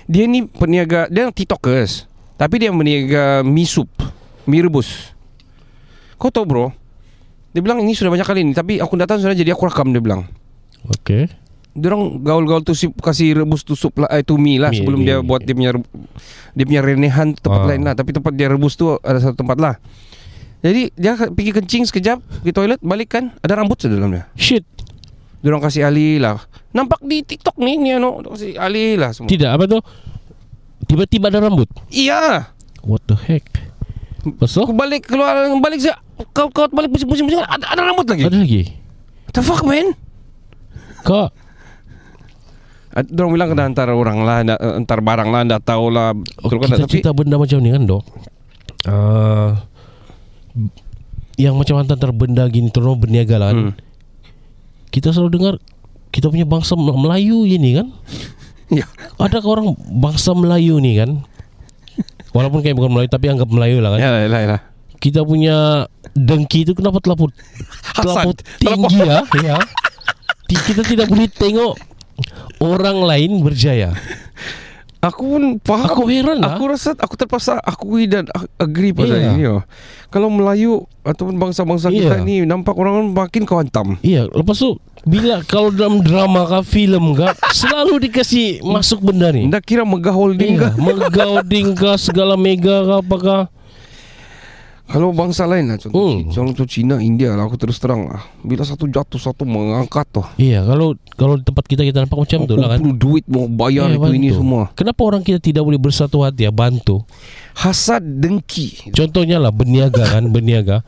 Dia 0.08 0.24
ni 0.24 0.48
peniaga 0.48 1.12
Dia 1.12 1.28
tiktokers 1.28 2.08
Tapi 2.34 2.56
dia 2.58 2.72
meniaga 2.72 3.44
mie 3.44 3.68
sup 3.68 3.92
Mie 4.48 4.64
rebus 4.64 5.12
Kau 6.16 6.32
tahu 6.32 6.48
bro 6.48 6.66
Dia 7.52 7.60
bilang 7.60 7.84
ini 7.84 7.92
sudah 7.92 8.08
banyak 8.08 8.24
kali 8.24 8.40
ni 8.42 8.56
Tapi 8.56 8.80
aku 8.80 8.96
datang 8.96 9.20
sudah 9.20 9.36
jadi 9.36 9.52
aku 9.52 9.68
rakam 9.68 9.92
Dia 9.92 10.00
bilang 10.00 10.24
Dia 11.04 11.28
orang 11.86 12.04
gaul-gaul 12.20 12.62
tu 12.62 12.74
sup, 12.74 12.98
Kasih 12.98 13.38
rebus 13.38 13.62
tu 13.62 13.78
sup 13.78 13.94
lah 13.98 14.10
eh, 14.10 14.26
mie 14.34 14.58
lah 14.58 14.74
Sebelum 14.74 15.06
dia 15.06 15.22
buat 15.22 15.46
dia 15.46 15.54
punya 15.54 15.78
Dia 16.58 16.64
punya 16.66 16.82
renehan 16.82 17.38
Tempat 17.38 17.62
Ah. 17.62 17.68
lain 17.70 17.82
lah. 17.86 17.94
Tapi 17.94 18.10
tempat 18.12 18.34
dia 18.34 18.50
rebus 18.50 18.74
tu 18.74 18.98
Ada 18.98 19.30
satu 19.30 19.46
tempat 19.46 19.62
lah. 19.62 19.76
Jadi 20.66 20.90
dia 20.98 21.14
pergi 21.14 21.52
kencing 21.54 21.84
sekejap 21.86 22.18
Pergi 22.42 22.52
toilet 22.52 22.82
Balik 22.82 23.14
kan 23.14 23.30
Ada 23.40 23.62
rambut 23.62 23.78
di 23.78 23.94
dalamnya 23.94 24.26
Shit. 24.34 24.66
Dia 25.46 25.54
orang 25.54 25.62
kasih 25.62 25.86
alih 25.86 26.18
lah. 26.18 26.42
Nampak 26.74 26.98
di 27.06 27.22
tiktok 27.22 27.54
ni 27.62 27.78
Ni 27.78 27.94
ano 27.94 28.26
Dia 28.26 28.30
kasih 28.34 28.52
alih 28.58 28.90
lah 28.98 29.10
semua. 29.14 29.30
Tidak 29.30 29.50
apa 29.54 29.70
tu? 29.70 29.78
Tiba-tiba 30.88 31.28
ada 31.28 31.44
rambut. 31.44 31.68
Iya. 31.92 32.48
What 32.88 33.04
the 33.06 33.20
heck? 33.20 33.44
Lepas 34.24 34.50
tu? 34.50 34.64
Aku 34.64 34.72
balik 34.74 35.06
keluar 35.06 35.36
balik 35.60 35.84
saya 35.84 36.00
kau 36.34 36.50
kau 36.50 36.66
balik 36.72 36.90
pusing-pusing 36.90 37.28
ada, 37.38 37.66
ada 37.70 37.82
rambut 37.86 38.08
lagi. 38.08 38.24
Ada 38.26 38.40
lagi? 38.40 38.64
What 39.28 39.34
the 39.36 39.44
fuck 39.44 39.62
man? 39.62 39.94
Kau 41.04 41.28
Ada 42.98 43.14
orang 43.14 43.32
bilang 43.38 43.50
kena 43.54 43.64
antar 43.70 43.88
orang 43.94 44.20
lah, 44.26 44.38
anda, 44.42 44.56
antar 44.58 45.06
barang 45.06 45.30
lah, 45.30 45.40
anda 45.46 45.58
tahu 45.62 45.94
lah. 45.94 46.18
oh, 46.18 46.50
kan 46.50 46.58
Kita 46.58 46.66
tak? 46.66 46.80
Tapi 46.82 46.92
cerita 46.98 47.12
benda 47.14 47.38
macam 47.38 47.62
ni 47.62 47.70
kan 47.70 47.84
dok 47.86 48.02
uh, 48.90 49.50
Yang 51.38 51.54
macam 51.54 51.76
antar 51.78 52.10
benda 52.10 52.50
gini 52.50 52.74
Terus 52.74 52.98
berniaga 52.98 53.38
lah 53.38 53.54
kan 53.54 53.58
Hmm. 53.70 53.74
Kita 54.90 55.14
selalu 55.14 55.30
dengar 55.30 55.54
Kita 56.10 56.34
punya 56.34 56.50
bangsa 56.50 56.74
Melayu 56.74 57.46
ini 57.46 57.78
kan 57.78 57.88
Ya. 58.68 58.84
Ada 59.16 59.40
orang 59.40 59.78
bangsa 59.78 60.34
Melayu 60.34 60.82
ni 60.82 60.98
kan 60.98 61.22
Walaupun 62.34 62.60
kayak 62.60 62.76
bukan 62.76 62.92
Melayu 62.92 63.08
Tapi 63.08 63.26
anggap 63.30 63.48
Melayu 63.48 63.78
lah 63.80 63.96
kan 63.96 64.00
Ya 64.02 64.10
lah, 64.12 64.22
ya 64.26 64.50
lah. 64.50 64.62
Kita 64.98 65.22
punya 65.22 65.86
dengki 66.18 66.66
itu 66.66 66.74
kenapa 66.74 66.98
terlalu, 66.98 67.30
terlalu 67.94 68.34
tinggi 68.58 68.98
ya, 68.98 69.22
ya. 69.38 69.62
Kita 70.50 70.82
tidak 70.82 71.06
boleh 71.06 71.30
tengok 71.30 71.78
Orang 72.58 73.06
lain 73.06 73.42
berjaya 73.42 73.94
Aku 74.98 75.38
pun 75.38 75.44
faham. 75.62 75.94
Aku 75.94 76.02
heran 76.10 76.42
lah. 76.42 76.58
Aku 76.58 76.74
rasa 76.74 76.98
aku 76.98 77.14
terpaksa 77.14 77.62
akui 77.62 78.10
dan 78.10 78.26
agree 78.58 78.90
pada 78.90 79.14
Iya. 79.14 79.30
ini. 79.30 79.46
Oh. 79.46 79.62
Kalau 80.10 80.34
Melayu 80.34 80.90
ataupun 81.06 81.38
bangsa-bangsa 81.38 81.94
Iya. 81.94 82.18
kita 82.18 82.26
ni 82.26 82.42
nampak 82.42 82.74
orang 82.74 83.14
makin 83.14 83.46
kau 83.46 83.62
hantam. 83.62 84.02
Iya 84.02 84.26
Lepas 84.34 84.58
tu 84.58 84.74
Bila 85.06 85.46
kalau 85.46 85.70
dalam 85.70 86.02
drama 86.02 86.44
kah 86.44 86.66
Film 86.66 87.14
kah 87.14 87.32
Selalu 87.54 88.10
dikasih 88.10 88.60
Masuk 88.60 89.00
benda 89.00 89.30
ni 89.32 89.46
Ndak 89.48 89.64
kira 89.64 89.86
megah 89.86 90.12
holding 90.12 90.58
Iya, 90.58 90.68
kah? 90.68 90.74
Megauding 90.76 91.68
kah 91.78 91.96
Segala 91.96 92.34
mega 92.36 92.84
kah 92.84 93.00
Apakah 93.00 93.40
Kalau 94.88 95.12
bangsa 95.12 95.44
lain 95.44 95.68
lah 95.68 95.76
contoh, 95.76 96.00
Hmm. 96.00 96.32
contoh 96.32 96.64
Cina, 96.64 96.96
India 96.98 97.36
lah 97.36 97.44
aku 97.44 97.60
terus 97.60 97.76
terang 97.76 98.08
lah. 98.08 98.24
Bila 98.40 98.64
satu 98.64 98.88
jatuh 98.88 99.20
satu 99.20 99.44
mengangkat 99.44 100.08
tuh. 100.10 100.24
Iya 100.40 100.64
kalau 100.64 100.96
Kalau 101.18 101.34
di 101.34 101.44
tempat 101.44 101.66
kita 101.66 101.82
Kita 101.82 102.06
nampak 102.06 102.24
macam 102.24 102.40
tu 102.46 102.54
lah 102.54 102.78
kan 102.78 102.80
duit 102.94 103.26
mau 103.26 103.50
bayar 103.50 103.90
Iya, 103.90 104.00
itu 104.00 104.10
ini 104.14 104.30
semua. 104.32 104.70
Kenapa 104.74 105.02
orang 105.02 105.26
kita 105.26 105.42
tidak 105.42 105.66
boleh 105.66 105.76
bersatu 105.76 106.22
hati 106.22 106.46
ya 106.46 106.54
bantu? 106.54 107.02
Hasad 107.52 108.00
dengki. 108.00 108.94
Contohnya 108.94 109.42
lah 109.42 109.50
berniaga 109.50 110.08
kan, 110.08 110.30
berniaga. 110.36 110.86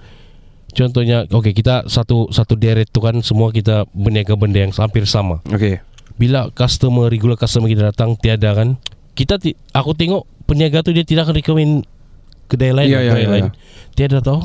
Contohnya, 0.69 1.25
okey 1.25 1.51
kita 1.51 1.89
satu 1.89 2.29
satu 2.29 2.53
deret 2.53 2.85
tu 2.87 3.01
kan 3.01 3.17
semua 3.19 3.49
kita 3.49 3.89
berniaga 3.89 4.37
benda 4.37 4.61
yang 4.61 4.69
hampir 4.69 5.09
sama. 5.09 5.41
Okey. 5.49 5.81
Bila 6.13 6.53
customer 6.53 7.09
regular 7.09 7.33
customer 7.35 7.65
kita 7.65 7.89
datang 7.89 8.13
tiada 8.13 8.53
kan, 8.53 8.77
kita 9.17 9.41
ti, 9.41 9.57
aku 9.73 9.97
tengok 9.97 10.29
peniaga 10.45 10.85
tu 10.85 10.93
dia 10.93 11.01
tidak 11.01 11.25
akan 11.25 11.35
recommend 11.35 11.71
kedai 12.49 12.73
lain, 12.73 12.89
Ya, 12.89 12.99
ya, 12.99 13.11
kedai 13.13 13.23
ya, 13.23 13.29
lain. 13.29 13.45
ya. 13.45 13.51
Tiada 13.93 14.19
tahu. 14.19 14.41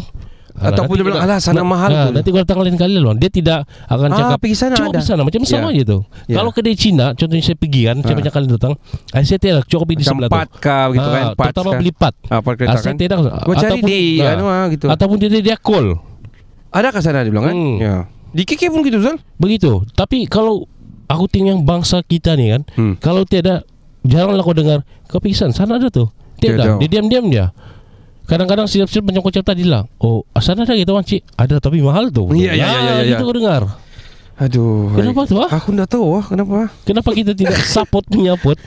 Ataupun 0.55 0.71
nanti 0.87 0.95
dia 0.95 1.07
bilang, 1.11 1.23
"Alah, 1.27 1.39
sana 1.43 1.57
na- 1.57 1.67
mahal 1.67 1.91
ah, 1.91 2.03
tu." 2.07 2.11
Nanti 2.15 2.29
kau 2.31 2.39
datang 2.39 2.63
lain 2.63 2.77
kali 2.77 2.95
loh. 2.95 3.11
Dia 3.13 3.27
tidak 3.27 3.67
akan 3.91 4.07
Ah, 4.07 4.15
cakap 4.15 4.39
pergi 4.39 4.55
sana 4.55 4.75
Cuba 4.79 4.87
ada." 4.87 4.93
pergi 4.95 5.09
sana 5.11 5.21
Macam 5.27 5.43
sama 5.43 5.69
Ya. 5.69 5.71
je 5.73 5.83
tu 5.85 5.99
Ya. 6.25 6.35
Kalau 6.39 6.51
kedai 6.53 6.75
Cina 6.77 7.07
Contohnya 7.11 7.43
saya 7.43 7.59
pergi 7.59 7.81
kan 7.83 7.97
Saya 7.99 8.07
Ah. 8.07 8.19
banyak 8.23 8.33
kali 8.33 8.47
datang 8.47 8.73
Saya 9.11 9.39
tidak 9.43 9.67
Cuba 9.67 9.83
pergi 9.83 9.97
di 9.99 10.05
Macam 10.05 10.15
sebelah 10.15 10.29
tu 10.29 10.37
pat 10.37 10.49
kah 10.55 10.85
gitu 10.95 11.09
kan? 11.11 11.25
Ah, 11.25 11.35
Pat 11.35 11.47
Terutama 11.51 11.71
beli 11.75 11.91
pat 11.91 12.15
Ah, 12.25 12.39
kereta 12.39 12.71
Ah, 12.71 12.77
saya 12.77 12.87
kan? 12.87 12.97
tidak 12.97 13.19
Gua 13.19 13.55
cari 13.59 13.81
di 13.83 13.99
ah, 14.17 14.31
anu 14.31 14.45
ah, 14.47 14.65
gitu. 14.71 14.87
Ataupun 14.87 15.17
dia 15.19 15.29
dia 15.35 15.57
call 15.59 15.87
Adakah 16.71 17.01
sana 17.03 17.19
dia 17.21 17.31
bilang 17.31 17.47
kan? 17.47 17.57
Hmm. 17.57 17.77
Ya. 17.77 17.95
Di 18.31 18.43
KK 18.45 18.63
pun 18.69 18.81
gitu 18.81 18.99
Zal. 19.01 19.19
Begitu 19.35 19.83
Tapi 19.93 20.27
kalau 20.29 20.71
Aku 21.05 21.27
tengok 21.27 21.51
yang 21.51 21.63
bangsa 21.63 21.99
kita 22.01 22.33
ni 22.33 22.49
kan 22.49 22.63
Hmm. 22.73 22.95
Kalau 22.97 23.27
tiada 23.27 23.67
Jaranglah 24.03 24.41
kau 24.41 24.55
dengar 24.55 24.87
Kau 25.05 25.19
pergi 25.19 25.35
sana 25.37 25.51
Sana 25.51 25.77
ada 25.79 25.91
tu 25.91 26.07
Tiada. 26.39 26.63
Tiada 26.63 26.79
Dia 26.79 26.89
diam-diam 26.89 27.27
dia 27.27 27.51
Kadang-kadang 28.25 28.65
macam 28.65 29.21
kau 29.21 29.31
cakap 29.31 29.53
tadi 29.53 29.65
lah 29.65 29.85
Oh 29.99 30.25
sana 30.37 30.65
ada 30.65 30.73
kita 30.73 30.91
orang 30.91 31.05
cik 31.05 31.23
Ada 31.37 31.61
tapi 31.61 31.85
mahal 31.85 32.09
tu 32.09 32.25
Ya, 32.33 32.53
ya, 32.53 32.65
ya, 32.65 32.69
ya, 32.73 32.93
ya. 33.05 33.15
Itu 33.15 33.23
kau 33.23 33.37
dengar 33.37 33.63
Aduh. 34.35 34.91
Kenapa 34.93 35.23
hai. 35.23 35.31
tu, 35.31 35.37
ah? 35.39 35.51
Aku 35.53 35.71
dah 35.71 35.87
tahu 35.87 36.19
ah 36.19 36.25
kenapa. 36.27 36.67
Kenapa 36.83 37.15
kita 37.15 37.33
tidak 37.33 37.55
support 37.71 38.03
menyaput 38.11 38.59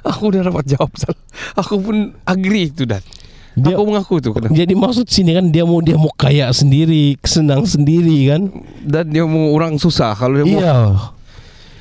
Aku 0.00 0.30
dah 0.30 0.40
dapat 0.42 0.64
jawab 0.64 0.88
Zal. 0.94 1.12
Aku 1.54 1.76
pun 1.78 1.96
agree 2.22 2.70
tu 2.70 2.84
dan. 2.84 3.04
Dia- 3.52 3.74
Aku 3.74 3.84
mengaku 3.84 4.22
tu 4.22 4.30
kenapa. 4.30 4.54
Jadi 4.54 4.72
maksud 4.72 5.10
sini 5.10 5.34
kan 5.34 5.50
Dia 5.50 5.66
mau 5.66 5.82
dia 5.82 5.98
mau 5.98 6.14
kaya 6.14 6.46
sendiri 6.48 7.18
Senang 7.20 7.66
sendiri 7.66 8.30
kan 8.30 8.48
Dan 8.78 9.10
dia 9.10 9.26
mau 9.26 9.50
orang 9.50 9.74
susah 9.76 10.14
kalau 10.14 10.38
dia 10.38 10.46
mau 10.46 10.60
Iya 10.62 10.76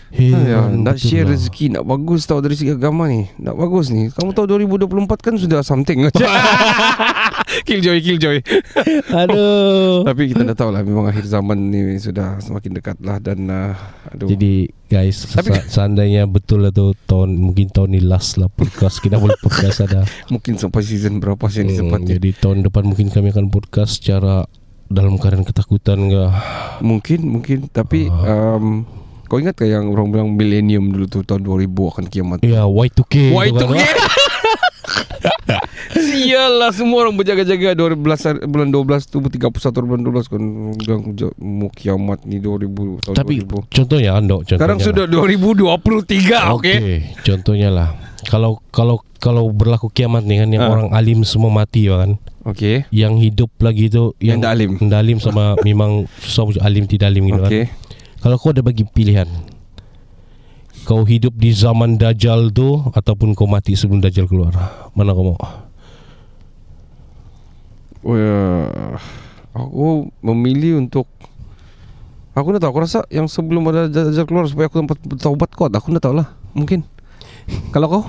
Ya, 0.10 0.68
nak 0.68 0.96
share 0.96 1.24
lah. 1.24 1.36
rezeki. 1.36 1.66
Nak 1.70 1.84
bagus 1.84 2.24
tau 2.24 2.40
dari 2.40 2.54
segi 2.54 2.72
agama 2.72 3.06
ni. 3.06 3.28
Nak 3.36 3.54
bagus 3.54 3.88
ni. 3.88 4.08
Kamu 4.08 4.32
tahu 4.32 4.46
2024 4.58 4.88
kan 5.18 5.36
sudah 5.36 5.60
something. 5.62 6.08
Killjoy 7.68 8.00
Killjoy. 8.00 8.38
Aduh. 9.22 10.04
Tapi 10.04 10.30
kita 10.30 10.44
dah 10.44 10.54
tahu 10.54 10.70
lah 10.70 10.84
Memang 10.84 11.08
akhir 11.08 11.26
zaman 11.26 11.58
ni 11.68 11.96
Sudah 11.96 12.38
semakin 12.38 12.72
dekat 12.74 12.98
lah 13.00 13.18
Dan 13.18 13.48
uh, 13.48 13.74
aduh. 14.06 14.28
Jadi 14.28 14.68
guys 14.86 15.26
Tapi- 15.26 15.52
Tapi, 15.54 15.66
Seandainya 15.66 16.24
betul 16.26 16.62
lah 16.62 16.72
tu 16.72 16.92
tahun 17.06 17.34
Mungkin 17.34 17.68
tahun 17.70 17.90
ni 17.90 18.02
last 18.02 18.36
lah 18.36 18.48
podcast. 18.48 19.00
Kita 19.00 19.18
boleh 19.18 19.36
podcast 19.38 19.80
ada. 19.82 20.04
Mungkin 20.28 20.56
sampai 20.56 20.82
season 20.82 21.18
berapa 21.18 21.40
sih 21.48 21.64
yang 21.64 21.68
Hmm, 21.68 21.76
disempatnya 21.78 22.14
Jadi 22.16 22.30
tahun 22.36 22.58
depan 22.62 22.84
mungkin 22.86 23.08
kami 23.10 23.32
akan 23.32 23.48
podcast 23.48 23.98
Secara 23.98 24.44
Dalam 24.86 25.16
keadaan 25.16 25.44
ketakutan 25.44 26.00
ke? 26.04 26.24
Mungkin 26.80 27.20
Mungkin. 27.30 27.58
Tapi 27.70 28.08
Ah. 28.08 28.56
um, 28.56 28.84
Kau 29.28 29.38
ingat 29.38 29.54
ke 29.54 29.66
yang 29.66 29.88
orang 29.88 30.08
bilang 30.08 30.28
Millennium 30.32 30.88
dulu 30.88 31.06
tu 31.06 31.20
Tahun 31.22 31.40
2000 31.40 31.68
akan 31.68 32.06
kiamat 32.08 32.38
Ya 32.42 32.64
Y2K 32.64 33.14
tu 33.28 33.44
itu 33.44 33.66
kan. 33.66 33.78
Sialah 35.98 36.72
semua 36.72 37.04
orang 37.04 37.16
berjaga-jaga 37.16 37.74
12 37.74 37.98
hari- 37.98 38.44
bulan 38.46 38.70
12 38.70 39.04
tu 39.06 39.18
31 39.20 39.52
bulan 39.82 40.02
12 40.02 40.28
kan 40.28 40.42
bilang 40.76 41.02
"Ja- 41.14 41.36
mau 41.38 41.70
kiamat 41.70 42.24
ni 42.24 42.38
2000 42.38 43.00
tahun 43.02 43.16
Tapi 43.16 43.36
2000. 43.42 43.68
contohnya 43.70 44.12
Ando 44.14 44.38
contohnya 44.40 44.58
Sekarang 44.58 44.78
lah. 44.78 44.86
sudah 44.86 45.06
2023 45.08 46.54
okey. 46.54 46.78
Okey, 46.78 46.98
contohnya 47.24 47.70
lah. 47.70 47.90
Kalau 48.26 48.60
kalau 48.70 49.00
kalau 49.18 49.50
berlaku 49.50 49.90
kiamat 49.90 50.24
ni 50.24 50.38
kan 50.38 50.50
yang 50.50 50.64
Ah. 50.64 50.72
orang 50.72 50.90
alim 50.92 51.24
semua 51.24 51.50
mati 51.50 51.88
kan. 51.88 52.20
Okey. 52.46 52.88
Yang 52.90 53.14
hidup 53.26 53.52
lagi 53.60 53.88
tu 53.88 54.16
Yang 54.20 54.40
tak 54.42 54.52
alim. 54.54 54.72
Yang 54.78 54.90
tak 54.90 55.02
alim 55.02 55.18
sama 55.20 55.44
memang 55.68 55.92
susah 56.18 56.48
alim 56.62 56.86
tidak 56.86 57.10
alim 57.10 57.24
gitu 57.26 57.42
Okey. 57.42 57.64
kan. 57.66 57.87
Kalau 58.28 58.36
kau 58.36 58.52
ada 58.52 58.60
bagi 58.60 58.84
pilihan. 58.84 59.24
Kau 60.84 61.08
hidup 61.08 61.32
di 61.40 61.56
zaman 61.56 61.96
Dajjal 61.96 62.52
tu 62.52 62.84
ataupun 62.92 63.32
kau 63.32 63.48
mati 63.48 63.72
sebelum 63.72 64.04
Dajjal 64.04 64.28
keluar. 64.28 64.52
Mana 64.92 65.16
kau 65.16 65.32
mau? 65.32 65.40
Wah, 68.04 69.00
aku 69.56 70.12
memilih 70.20 70.76
untuk 70.76 71.08
Aku 72.36 72.52
dah 72.52 72.60
tahu 72.60 72.76
Aku 72.76 72.84
rasa 72.84 73.08
yang 73.08 73.32
sebelum 73.32 73.64
ada 73.72 73.88
Dajjal 73.88 74.28
keluar 74.28 74.44
Supaya 74.44 74.68
aku 74.68 74.84
tempat 74.84 75.00
taubat 75.24 75.50
kuat 75.56 75.72
Aku 75.72 75.96
dah 75.96 76.04
tahu 76.04 76.20
lah 76.20 76.28
Mungkin 76.52 76.84
Kalau 77.72 77.88
kau 77.88 78.04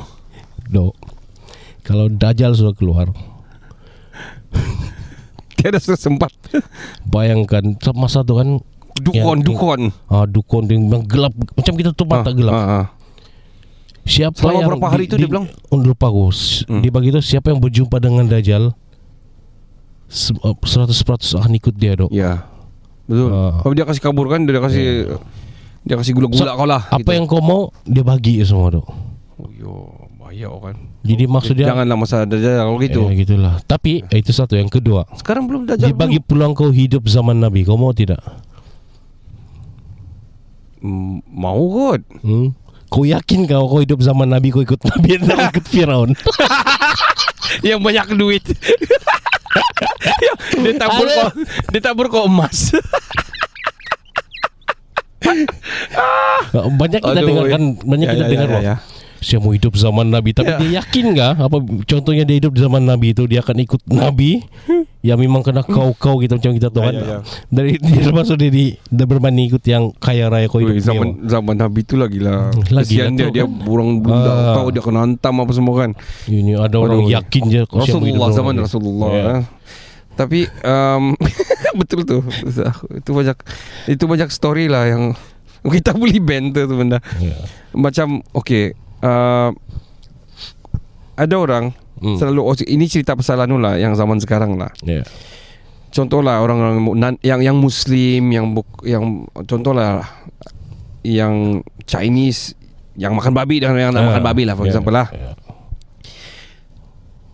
Do. 0.67 0.99
Kalau 1.87 2.11
Dajjal 2.11 2.59
sudah 2.59 2.75
keluar, 2.75 3.07
Tiada 5.63 5.79
sempat 5.79 6.35
bayangkan 7.07 7.79
masa 7.95 8.27
tu 8.27 8.35
kan 8.35 8.59
Dukon 9.01 9.37
Yang- 9.37 9.47
Dukon 9.47 9.81
ah, 10.07 10.25
dukun 10.25 10.63
yang 10.67 10.83
yang 10.89 11.03
gelap 11.05 11.33
macam 11.53 11.75
kita 11.75 11.91
tu 11.91 12.05
mata 12.05 12.27
Ah, 12.27 12.35
gelap. 12.35 12.53
ah, 12.53 12.63
ah. 12.77 12.87
Siapa 14.03 14.35
Selama 14.35 14.57
yang 14.57 14.69
berapa 14.73 14.89
hari 14.89 15.05
tu 15.05 15.15
dia 15.15 15.27
bilang? 15.27 15.45
Oh, 15.69 15.77
lupa 15.77 16.07
aku. 16.07 16.33
Hmm. 16.65 16.81
Dia 16.81 16.89
bagi 16.89 17.09
tu 17.11 17.21
siapa 17.21 17.49
yang 17.49 17.59
berjumpa 17.59 17.97
dengan 17.99 18.25
Dajjal 18.25 18.73
se- 20.07 20.33
uh, 20.39 20.57
100% 20.57 20.97
akan 21.35 21.53
ikut 21.53 21.75
dia 21.75 21.93
dok. 21.95 22.09
Ya 22.09 22.49
Betul 23.05 23.29
Ah. 23.29 23.61
Kalau 23.61 23.73
dia 23.73 23.85
kasih 23.85 24.03
kabur 24.03 24.27
kan 24.27 24.41
Dia 24.43 24.57
kasih 24.59 25.17
Dia 25.83 25.97
kasih 25.97 26.13
gula-gula 26.13 26.53
kau 26.53 26.65
lah 26.65 26.83
Apa 26.89 27.11
yang 27.11 27.25
kau 27.25 27.41
mau 27.41 27.73
dia 27.83 28.01
bagi 28.03 28.41
semua 28.43 28.69
dok. 28.71 28.85
oh, 29.39 29.49
yo, 29.51 29.73
Bahaya 30.15 30.49
kan 30.53 30.77
Jadi 31.03 31.25
maksud 31.25 31.53
dia 31.53 31.69
Janganlah 31.69 31.97
masa 31.97 32.25
Dajjal 32.25 32.61
Kalau 32.61 32.77
gitu 32.79 33.01
Eh, 33.07 33.17
gitulah. 33.19 33.61
Tapi 33.63 34.05
eh, 34.05 34.19
itu 34.19 34.29
satu 34.31 34.53
yang 34.55 34.69
kedua. 34.69 35.05
Sekarang 35.15 35.45
belum 35.45 35.65
Dajjal 35.65 35.89
Dia 35.89 35.95
bagi 35.95 36.17
peluang 36.19 36.53
kau 36.53 36.69
hidup 36.69 37.05
zaman 37.05 37.37
Nabi. 37.39 37.65
Kau 37.65 37.77
mau 37.77 37.93
tidak? 37.93 38.21
Mm, 40.83 41.23
Mau 41.27 41.63
kot 41.71 42.03
Hmm? 42.23 42.55
Kau 42.89 43.05
yakin 43.05 43.45
kau 43.45 43.69
kau 43.69 43.85
hidup 43.85 44.01
zaman 44.01 44.33
Nabi 44.33 44.49
kau 44.49 44.65
ikut 44.65 44.81
Nabi 44.81 45.17
dan 45.21 45.53
ikut 45.53 45.65
Firaun? 45.69 46.17
Yang 47.69 47.81
banyak 47.85 48.07
duit 48.17 48.45
Dia 50.65 50.75
tabur 50.77 51.07
kau 51.09 51.29
Dia 51.73 51.81
tabur 51.81 52.07
kau 52.09 52.25
emas 52.29 52.73
banyak 56.79 57.01
kita 57.05 57.21
Aduh, 57.21 57.29
dengar 57.29 57.47
kan 57.53 57.63
banyak 57.85 58.07
ya, 58.09 58.13
kita 58.17 58.25
ya, 58.25 58.31
dengar 58.31 58.49
ya, 58.49 58.55
loh. 58.55 58.63
ya. 58.63 58.77
Saya 59.19 59.39
mau 59.39 59.51
hidup 59.51 59.73
zaman 59.73 60.07
Nabi 60.07 60.31
Tapi 60.31 60.47
Ya. 60.47 60.57
dia 60.57 60.71
yakin 60.79 61.05
gak 61.13 61.35
Apa 61.41 61.57
contohnya 61.85 62.23
dia 62.23 62.37
hidup 62.37 62.51
di 62.51 62.61
zaman 62.61 62.81
Nabi 62.81 63.11
itu 63.11 63.25
Dia 63.25 63.41
akan 63.41 63.57
ikut 63.59 63.81
Nabi 63.85 64.47
Yang 65.01 65.19
memang 65.21 65.43
kena 65.43 65.61
kau-kau 65.61 66.19
gitu 66.19 66.33
Macam 66.33 66.53
kita 66.53 66.69
Ya, 66.69 66.79
kan 66.81 66.93
ya, 66.93 67.03
ya. 67.05 67.19
Dari 67.49 67.71
dia 67.83 68.03
lepas 68.05 68.25
tu 68.25 68.35
dia, 68.35 68.47
di, 68.47 68.65
dia 68.81 69.05
berbanding 69.05 69.47
ikut 69.49 69.65
yang 69.65 69.91
kaya 69.93 70.27
raya 70.27 70.47
kau 70.47 70.59
hidup 70.59 70.71
Ui, 70.71 70.81
zaman 70.81 71.07
zaman 71.25 71.55
Nabi 71.55 71.81
tu 71.83 71.95
lagi 71.95 72.19
lah 72.19 72.49
Hmm, 72.49 72.63
lagi 72.73 72.95
Kesian 72.95 73.11
lah 73.11 73.17
dia 73.17 73.25
tu 73.25 73.33
Dia 73.33 73.45
kan. 73.45 73.53
burung 73.61 73.91
bunda 73.99 74.31
Ah. 74.31 74.55
Tahu 74.55 74.69
dia 74.71 74.81
kena 74.81 74.99
hantam 75.03 75.35
apa 75.37 75.53
semua 75.53 75.75
kan 75.77 75.91
Ini 76.25 76.53
ada 76.57 76.77
orang 76.77 77.03
Aduh. 77.03 77.11
yakin 77.13 77.43
je 77.49 77.61
kau 77.65 77.79
Rasulullah 77.81 78.29
zaman 78.31 78.53
Nabi. 78.55 78.65
Rasulullah 78.65 79.11
Ya. 79.11 79.25
eh. 79.29 79.43
Tapi 80.15 80.41
um, 80.63 81.05
Betul 81.79 82.03
tu 82.03 82.19
Itu 82.93 83.11
banyak 83.13 83.37
Itu 83.87 84.05
banyak 84.05 84.29
story 84.29 84.67
lah 84.67 84.87
yang 84.87 85.15
Kita 85.75 85.91
boleh 85.91 86.19
band 86.19 86.55
tu, 86.55 86.71
benda 86.71 86.99
Ya. 87.19 87.35
Macam 87.71 88.23
Okay 88.33 88.79
uh, 89.01 89.51
Ada 91.15 91.35
orang 91.35 91.67
Hmm. 91.99 92.15
Selalu 92.15 92.41
oh, 92.41 92.55
Ini 92.55 92.87
cerita 92.87 93.13
pasal 93.13 93.43
anu 93.43 93.59
lah 93.59 93.75
Yang 93.75 93.99
zaman 93.99 94.19
sekarang 94.19 94.55
lah 94.55 94.71
Ya. 94.81 95.03
Contohlah 95.89 96.39
orang-orang 96.39 96.79
yang 97.23 97.43
yang 97.43 97.57
Muslim 97.57 98.23
yang 98.29 98.55
buk, 98.55 98.87
yang 98.87 99.27
contohlah 99.43 100.07
yang 101.03 101.59
Chinese 101.83 102.55
Yang 102.95 103.13
makan 103.15 103.35
babi 103.35 103.59
dan 103.59 103.75
yang 103.75 103.91
tak 103.91 103.99
Ah, 103.99 104.07
makan 104.09 104.23
babi 104.23 104.47
lah 104.47 104.55
For 104.55 104.63
ya, 104.63 104.71
example 104.71 104.95
lah 104.95 105.11
ya. 105.11 105.35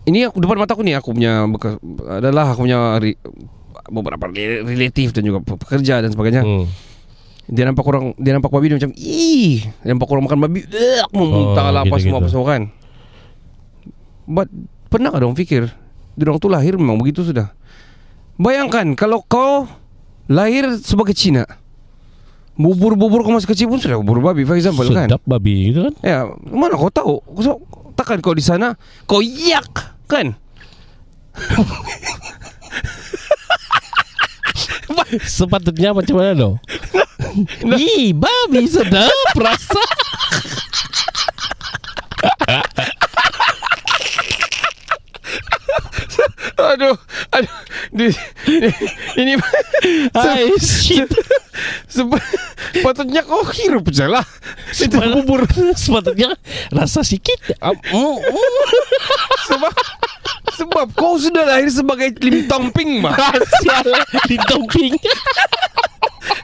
Ini 0.05 0.29
aku 0.29 0.37
depan 0.39 0.57
mata 0.57 0.73
aku 0.73 0.81
ni 0.81 0.93
Aku 0.93 1.13
punya 1.13 1.45
bekas, 1.45 1.77
Adalah 2.01 2.49
aku 2.49 2.65
punya 2.65 2.97
re, 2.97 3.21
Beberapa 3.85 4.25
re- 4.27 4.61
relatif 4.61 5.13
Dan 5.13 5.25
juga 5.25 5.41
pe- 5.41 5.57
pekerja 5.57 6.01
dan 6.01 6.09
sebagainya 6.09 6.41
Hmm. 6.41 6.65
Dia 7.45 7.69
nampak 7.69 7.85
orang 7.85 8.17
Dia 8.17 8.33
nampak 8.33 8.49
babi 8.49 8.73
dia 8.73 8.77
macam 8.81 8.93
Ih! 8.97 9.61
Dia 9.85 9.93
nampak 9.93 10.09
orang 10.09 10.25
makan 10.25 10.39
babi 10.41 10.65
mau 11.13 11.25
muntah 11.29 11.69
Oh, 11.69 11.73
lah 11.73 11.81
Apa 11.85 11.95
semua 12.01 12.17
apa 12.17 12.29
semua 12.29 12.45
kan. 12.49 12.61
But 14.25 14.49
Pernah 14.89 15.13
tak 15.13 15.21
dong 15.21 15.37
fikir 15.37 15.69
Dia 16.17 16.23
orang 16.25 16.41
tu 16.41 16.49
lahir 16.49 16.73
memang 16.79 16.97
begitu 16.97 17.21
sudah. 17.21 17.53
Bayangkan 18.41 18.97
Kalau 18.97 19.21
kau 19.21 19.69
Lahir 20.25 20.65
sebagai 20.81 21.13
Cina 21.13 21.45
Bubur-bubur 22.57 23.21
kau 23.21 23.35
masih 23.35 23.51
kecil 23.51 23.69
pun 23.69 23.77
Sudah 23.77 24.01
bubur 24.01 24.25
babi 24.25 24.41
For 24.47 24.57
example 24.57 24.89
kan? 24.89 25.05
Sedap 25.05 25.21
babi 25.27 25.69
gitu 25.69 25.85
kan? 25.85 25.93
Ya, 26.01 26.25
mana 26.49 26.73
kau 26.73 26.89
tahu? 26.89 27.21
Kau 27.21 27.61
takkan 27.93 28.17
kau 28.25 28.33
di 28.33 28.41
sana 28.41 28.73
kau 29.05 29.21
yak 29.21 29.69
kan? 30.09 30.33
Sepatutnya 35.27 35.93
macam 35.93 36.15
mana 36.17 36.33
dong 36.33 36.55
Ih 37.75 38.15
babi 38.15 38.63
sedap 38.69 39.11
Rasa 39.35 39.83
Aduh, 46.55 46.95
aduh. 47.35 47.55
Di, 47.91 48.11
di, 48.47 48.69
ini 49.19 49.39
Hai 50.17 50.51
shit 50.59 51.07
sebab 51.87 52.19
patutnya 52.83 53.23
kau 53.23 53.43
hirup 53.47 53.87
je 53.91 54.07
lah. 54.07 54.23
Itu 54.75 54.99
Bubur 54.99 55.47
Sepatutnya 55.79 56.35
Rasa 56.71 57.03
sikit 57.03 57.37
mm, 57.59 57.75
mm. 57.95 58.19
sebab 59.47 59.73
sebab 60.55 60.87
kau 60.95 61.19
sudah 61.19 61.43
lahir 61.43 61.67
sebagai 61.71 62.15
Lim 62.19 62.47
Tong 62.47 62.71
Ping 62.71 63.03
mah. 63.03 63.15
Sial 63.61 63.91
Di 64.27 64.35
tomping 64.47 64.95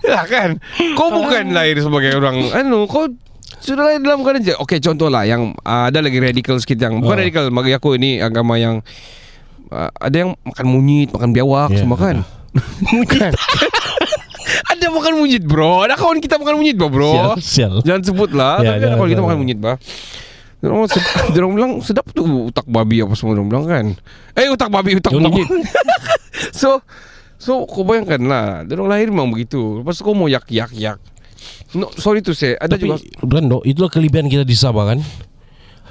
ya 0.03 0.21
kan? 0.23 0.57
Kau 0.93 1.09
bukan 1.09 1.49
lahir 1.49 1.77
sebagai 1.77 2.13
orang 2.13 2.49
anu, 2.51 2.85
kau 2.85 3.07
sudah 3.57 3.83
lahir 3.85 3.99
dalam 3.99 4.21
keadaan 4.21 4.43
je. 4.43 4.53
Okey, 4.55 4.79
contohlah 4.79 5.23
yang 5.23 5.53
uh, 5.59 5.87
ada 5.87 5.99
lagi 5.99 6.17
radikal 6.17 6.57
sikit 6.57 6.77
yang 6.77 6.97
bukan 6.97 7.13
Oh. 7.13 7.19
radikal 7.19 7.43
bagi 7.47 7.71
aku 7.71 7.93
ini 7.93 8.17
agama 8.17 8.55
yang 8.55 8.81
uh, 9.67 9.89
ada 9.93 10.15
yang 10.17 10.33
makan 10.41 10.65
munyit, 10.65 11.09
makan 11.09 11.29
biawak 11.29 11.69
Ya, 11.69 11.79
semua 11.79 11.95
kan. 11.95 12.25
Bukan. 12.91 13.31
ada 14.71 14.85
makan 14.89 15.13
munyit 15.15 15.39
bro 15.41 15.81
Ada 15.81 15.95
kawan 15.95 16.19
kita 16.19 16.35
makan 16.35 16.59
munyit 16.59 16.75
bro, 16.75 16.89
bro. 16.89 17.13
Sial 17.13 17.31
Sial 17.39 17.75
Jangan 17.81 18.01
sebut 18.03 18.29
lah 18.31 18.59
Ya, 18.59 18.75
Tapi 18.75 18.75
ada 18.75 18.81
jangan, 18.81 18.95
kawan 18.97 19.07
kita 19.07 19.15
jangan. 19.15 19.27
makan 19.29 19.39
munyit 19.39 19.59
bah 19.59 19.75
dia 20.61 20.69
orang, 20.69 20.85
sedap, 20.85 21.09
dia 21.25 21.39
orang 21.39 21.53
bilang 21.55 21.71
sedap 21.79 22.05
tu 22.07 22.21
utak 22.45 22.67
babi 22.67 23.01
apa 23.01 23.13
semua 23.15 23.33
dia 23.33 23.39
orang 23.39 23.49
bilang 23.49 23.65
kan. 23.65 23.85
Eh 24.35 24.45
utak 24.45 24.69
babi 24.69 24.93
utak 24.93 25.09
Utak 25.09 25.31
munyit. 25.31 25.49
so 26.53 26.85
so 27.41 27.65
kau 27.65 27.82
bayangkan 27.82 28.21
lah 28.21 28.45
dia 28.62 28.77
orang 28.77 28.89
lahir 28.93 29.10
memang 29.10 29.34
begitu. 29.34 29.82
Lepas 29.82 29.97
tu 29.97 30.06
kau 30.06 30.13
mau 30.13 30.30
yak 30.30 30.45
yak 30.47 30.69
yak. 30.71 31.01
No, 31.73 31.89
sorry 31.97 32.21
to 32.21 32.38
say 32.38 32.54
ada 32.54 32.77
Tapi 32.77 32.86
juga 32.86 33.01
Brando 33.25 33.65
Itulah 33.65 33.89
kelebihan 33.89 34.30
kita 34.30 34.45
di 34.45 34.54
Sabah 34.54 34.93
kan 34.93 34.99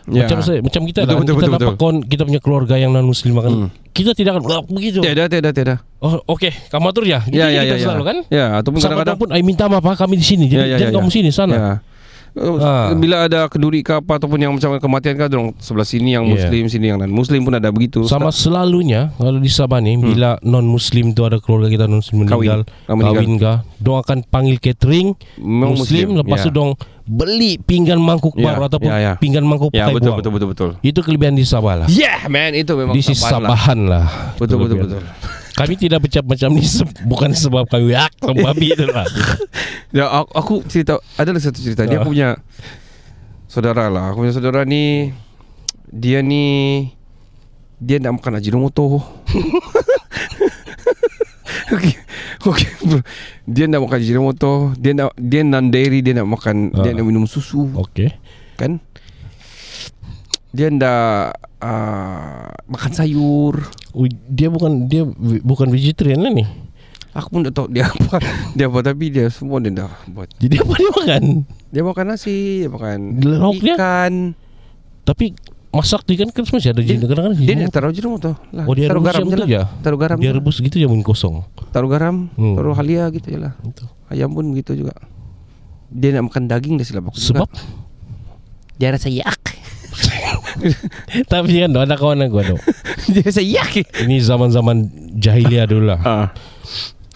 Ya. 0.07 0.27
Macam 0.27 0.43
saya, 0.43 0.59
macam 0.59 0.83
kita 0.85 1.05
Betul, 1.05 1.11
lah 1.11 1.19
betul, 1.21 1.35
Kita 1.35 1.35
betul, 1.37 1.53
dapat 1.53 1.67
betul. 1.69 1.79
kawan 1.79 1.97
Kita 2.03 2.23
punya 2.25 2.41
keluarga 2.41 2.75
yang 2.75 2.91
non 2.91 3.03
muslim 3.05 3.35
makan 3.37 3.53
Kita 3.91 4.11
tidak 4.11 4.39
akan 4.39 4.43
"Wah, 4.43 4.63
begitu 4.65 4.99
Tiada 4.99 5.27
tiada 5.27 5.51
tiada. 5.51 5.75
Oh 5.99 6.19
oke 6.27 6.51
Kamu 6.51 6.87
atur 6.87 7.05
ya 7.05 7.23
Gitu 7.23 7.35
Ya 7.35 7.47
ya 7.47 7.63
ya 7.63 7.63
kita 7.65 7.77
ya. 7.77 7.85
selalu 7.85 8.03
kan 8.03 8.17
Ya 8.27 8.47
ataupun 8.59 8.79
kadang-kadang 8.81 9.19
pun 9.19 9.29
I 9.31 9.43
minta 9.43 9.67
maaf 9.67 9.85
ah, 9.85 9.95
kami 9.95 10.19
di 10.19 10.27
sini 10.27 10.47
Jadi 10.47 10.57
Ya, 10.57 10.67
ya, 10.67 10.77
jangan 10.83 10.91
ya, 10.91 10.97
kamu 10.99 11.09
ya. 11.09 11.15
sini 11.15 11.31
sana 11.31 11.55
Ya. 11.55 11.71
Uh, 12.33 12.57
Ah. 12.57 12.87
Bila 12.93 13.25
ada 13.25 13.47
kenduri 13.47 13.81
ke 13.81 13.93
apa 13.93 14.17
ataupun 14.17 14.39
yang 14.39 14.53
macam 14.53 14.77
kematian 14.77 15.15
kan 15.15 15.27
dorong 15.27 15.51
sebelah 15.57 15.83
sini 15.83 16.13
yang 16.13 16.23
Ya. 16.23 16.39
muslim 16.39 16.65
sini 16.67 16.87
yang 16.87 16.97
non 16.97 17.09
muslim 17.09 17.43
pun 17.43 17.53
ada 17.53 17.69
begitu. 17.69 18.05
Sama 18.05 18.31
selalunya 18.31 19.11
Kalau 19.15 19.37
di 19.37 19.49
Sabah 19.49 19.79
ni 19.79 19.97
Bila 19.97 20.39
non 20.41 20.63
muslim 20.63 21.11
tu 21.11 21.23
Ada 21.23 21.37
keluarga 21.37 21.67
kita 21.69 21.85
non 21.85 21.99
muslim 21.99 22.17
Hmm. 22.17 22.31
Meninggal 22.31 22.61
Ah, 22.85 22.95
meninggal. 22.95 23.19
Kawin 23.19 23.33
kah 23.37 23.57
Dong 23.77 23.99
akan 23.99 24.19
panggil 24.25 24.57
catering 24.57 25.17
Memang 25.37 25.75
Muslim, 25.75 26.07
Lepas 26.15 26.39
Ya. 26.39 26.45
tu 26.45 26.51
dong 26.53 26.71
Beli 27.03 27.59
pinggan 27.59 27.99
mangkuk 27.99 28.35
Ya, 28.35 28.47
baru 28.47 28.69
Ataupun 28.69 28.87
ya, 28.87 28.99
ya. 29.01 29.13
pinggan 29.17 29.43
mangkuk 29.43 29.71
Ya 29.71 29.85
pakai 29.85 29.95
betul 29.97 30.07
buang. 30.07 30.19
betul 30.21 30.33
betul 30.33 30.49
betul. 30.49 30.71
Itu 30.81 31.01
kelebihan 31.01 31.35
di 31.35 31.43
Sabah 31.43 31.75
lah 31.77 31.89
Yeah 31.89 32.23
man 32.27 32.53
itu 32.53 32.71
memang 32.73 32.95
This 32.95 33.11
is 33.11 33.19
Sabahan 33.19 33.85
lah. 33.85 34.07
Lah 34.07 34.37
Betul 34.37 34.63
betul 34.63 34.79
kelebihan. 34.79 35.03
betul. 35.03 35.40
Kami 35.61 35.75
tidak 35.77 35.99
bercakap 36.01 36.27
macam 36.27 36.49
ni 36.53 36.65
se- 36.65 36.89
Bukan 37.11 37.31
sebab 37.31 37.67
kami 37.67 37.93
Yak 37.93 38.13
babi 38.21 38.73
itu 38.73 38.87
lah. 38.87 39.05
Ya 39.91 40.07
aku, 40.07 40.31
aku 40.33 40.55
cerita 40.65 40.97
ada 41.15 41.31
satu 41.37 41.59
cerita. 41.59 41.85
Dia 41.85 42.01
aku 42.01 42.11
punya 42.11 42.39
saudara 43.45 43.87
lah. 43.87 44.11
Aku 44.11 44.23
punya 44.23 44.33
saudara 44.33 44.63
ni 44.63 45.13
dia 45.87 46.23
ni 46.23 46.87
dia 47.77 47.99
nak 47.99 48.21
makan 48.21 48.39
ajinomoto. 48.39 48.85
Okey. 51.71 51.95
Okey. 52.43 52.69
bro. 52.83 53.01
Dia 53.45 53.65
nak 53.67 53.81
makan 53.83 53.99
ajinomoto, 53.99 54.53
dia 54.77 54.93
nak 54.93 55.15
dia 55.15 55.43
non 55.43 55.67
dairy, 55.69 56.01
dia 56.01 56.15
nak 56.15 56.29
makan 56.29 56.71
dia 56.73 56.91
Ah. 56.91 56.95
nak 56.95 57.05
minum 57.05 57.25
susu, 57.25 57.71
Okey 57.75 58.11
kan? 58.55 58.77
Dia 60.51 60.67
nak 60.69 61.31
uh, 61.59 62.51
makan 62.67 62.93
sayur. 62.93 63.55
Ui, 63.93 64.07
Dia 64.25 64.47
bukan 64.47 64.85
Dia 64.85 65.03
bukan 65.41 65.67
vegetarian 65.67 66.21
lah 66.21 66.31
ni 66.31 66.47
Aku 67.11 67.27
pun 67.29 67.43
tak 67.43 67.51
tahu 67.53 67.67
dia 67.67 67.83
apa 67.85 68.23
Dia 68.57 68.67
apa 68.67 68.79
Tapi 68.81 69.11
dia 69.11 69.27
semua 69.27 69.59
dia 69.59 69.75
dah 69.77 69.91
buat 70.07 70.31
Jadi 70.33 70.55
apa 70.57 70.73
dia 70.73 70.89
makan 70.89 71.23
Dia 71.67 71.83
makan 71.83 72.05
nasi 72.07 72.37
Dia 72.61 72.69
makan 72.69 72.99
Lauk 73.21 73.59
dia? 73.59 73.75
ikan 73.75 74.13
Tapi 75.03 75.35
Masak 75.71 76.03
tu 76.03 76.15
kan 76.15 76.31
Kan 76.31 76.43
masih 76.45 76.71
ada 76.71 76.79
Dia- 76.79 76.95
jenis 76.95 77.03
Kadang-kadang 77.05 77.35
Dia 77.37 77.47
jenis- 77.49 77.63
nak 77.65 77.73
taruh 77.73 77.91
jerum 77.91 78.15
tu 78.17 78.31
lah. 78.31 78.63
Oh, 78.63 78.75
dia 78.75 78.87
Taruh 78.87 79.03
garam 79.03 79.19
yang 79.21 79.27
je 79.29 79.35
tu 79.37 79.47
lah? 79.49 79.67
Taruh 79.81 79.99
garam 79.99 80.17
Dia 80.17 80.31
je. 80.31 80.35
rebus 80.35 80.57
gitu 80.61 80.77
je 80.77 80.87
Mungkin 80.87 81.03
kosong 81.05 81.43
Taruh 81.69 81.87
garam 81.89 82.31
Hmm. 82.33 82.55
Taruh 82.55 82.75
halia 82.75 83.07
gitu 83.09 83.27
je 83.29 83.39
lah 83.41 83.59
Itu. 83.61 83.91
Ayam 84.07 84.31
pun 84.31 84.47
begitu 84.49 84.75
juga 84.77 84.95
Dia 85.89 86.15
nak 86.15 86.31
makan 86.31 86.47
daging 86.47 86.75
Dia 86.75 86.87
silap 86.87 87.07
aku 87.07 87.19
Sebab 87.19 87.43
juga. 87.45 87.59
Dia 88.77 88.95
rasa 88.95 89.07
yak 89.07 89.35
Tapi 91.33 91.65
kan 91.65 91.71
Ada 91.75 91.95
kawan 91.97 92.25
aku 92.27 92.41
ada 92.41 92.55
Dia 93.13 93.23
rasa 93.25 93.43
yak 93.43 93.73
Ini 94.05 94.17
zaman-zaman 94.23 94.77
Jahiliah 95.21 95.67
dulu 95.69 95.93
lah. 95.93 96.01
Ah. 96.03 96.27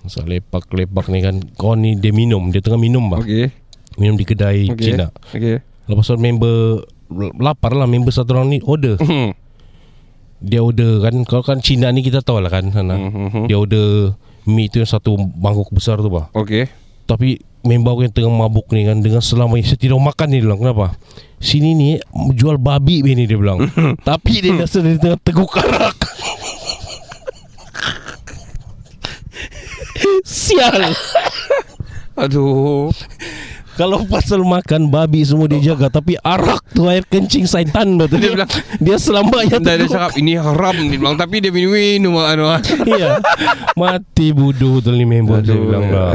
Masa 0.04 0.22
lepak-lepak 0.24 1.08
ni 1.08 1.18
kan 1.24 1.40
Kawan 1.56 1.78
ni 1.80 1.90
dia 1.96 2.12
minum. 2.12 2.52
Dia 2.52 2.60
tengah 2.60 2.80
minum 2.80 3.06
bah. 3.08 3.22
Okay 3.22 3.50
Minum 3.96 4.18
di 4.18 4.24
kedai 4.26 4.70
Okay 4.72 4.94
Cina. 4.94 5.08
Okay 5.32 5.62
Lepas 5.88 6.04
tu 6.08 6.16
member 6.16 6.84
Lapar 7.38 7.72
lah 7.76 7.86
Member 7.86 8.10
satu 8.10 8.36
orang 8.36 8.52
ni 8.52 8.58
Order. 8.64 9.00
Hmm. 9.00 9.32
Dia 10.44 10.60
order 10.60 11.00
kan 11.00 11.14
Kalau 11.24 11.42
kan 11.44 11.58
Cina 11.64 11.88
ni 11.88 12.04
kita 12.04 12.20
tahu 12.20 12.44
lah 12.44 12.52
kan 12.52 12.68
sana. 12.68 13.00
Mhm. 13.00 13.48
Dia 13.48 13.56
order 13.56 14.12
Mi 14.44 14.68
tu 14.68 14.76
yang 14.76 14.90
satu 14.90 15.16
Mangkuk 15.16 15.72
besar 15.72 15.96
tu 16.04 16.12
bah. 16.12 16.28
Okay 16.36 16.83
Tapi 17.04 17.36
member 17.60 17.90
aku 17.90 18.02
yang 18.02 18.12
tengah 18.12 18.32
mabuk 18.34 18.68
ni 18.70 18.84
kan 18.84 18.98
Dengan 18.98 19.20
selama 19.20 19.56
Saya 19.58 19.76
tidak 19.76 19.96
makan 19.96 20.26
ni 20.26 20.36
dia 20.36 20.46
bilang 20.46 20.60
Kenapa? 20.60 20.86
Sini 21.36 21.70
ni 21.72 21.88
Jual 22.32 22.56
babi 22.56 23.04
ni 23.04 23.24
dia 23.24 23.36
bilang. 23.36 23.60
Tapi 24.08 24.32
dia 24.40 24.56
rasa 24.58 24.80
Dia 24.80 24.96
tengah 24.96 25.20
teguk 25.20 25.52
arak 25.54 25.96
Sial. 30.24 30.92
Aduh. 32.14 32.90
Kalau 33.74 34.06
pasal 34.06 34.38
makan 34.40 34.86
Babi 34.86 35.26
semua 35.26 35.50
dia 35.50 35.74
jaga 35.74 35.90
Tapi 35.90 36.14
arak 36.16 36.62
tu 36.70 36.86
Air 36.86 37.02
kencing 37.02 37.42
syaitan 37.42 37.98
tu. 37.98 38.06
Dia 38.08 38.30
bilang- 38.32 38.52
Dia 38.78 38.96
selamanya 38.96 39.58
Dan 39.58 39.66
dia 39.66 39.82
teguk 39.82 39.90
cakap 39.90 40.10
Ini 40.14 40.32
haram 40.38 40.74
Dia 40.78 40.94
bilang. 40.94 41.16
Tapi 41.18 41.42
dia 41.42 41.50
minum-minum 41.50 42.14
anu, 42.16 42.46
Iya. 42.86 43.18
Mati 43.74 44.30
bodoh 44.30 44.78
tu 44.78 44.94
ni 44.94 45.02
member 45.02 45.42
Dia 45.42 45.58
bilang 45.58 45.84
lah. 45.90 46.14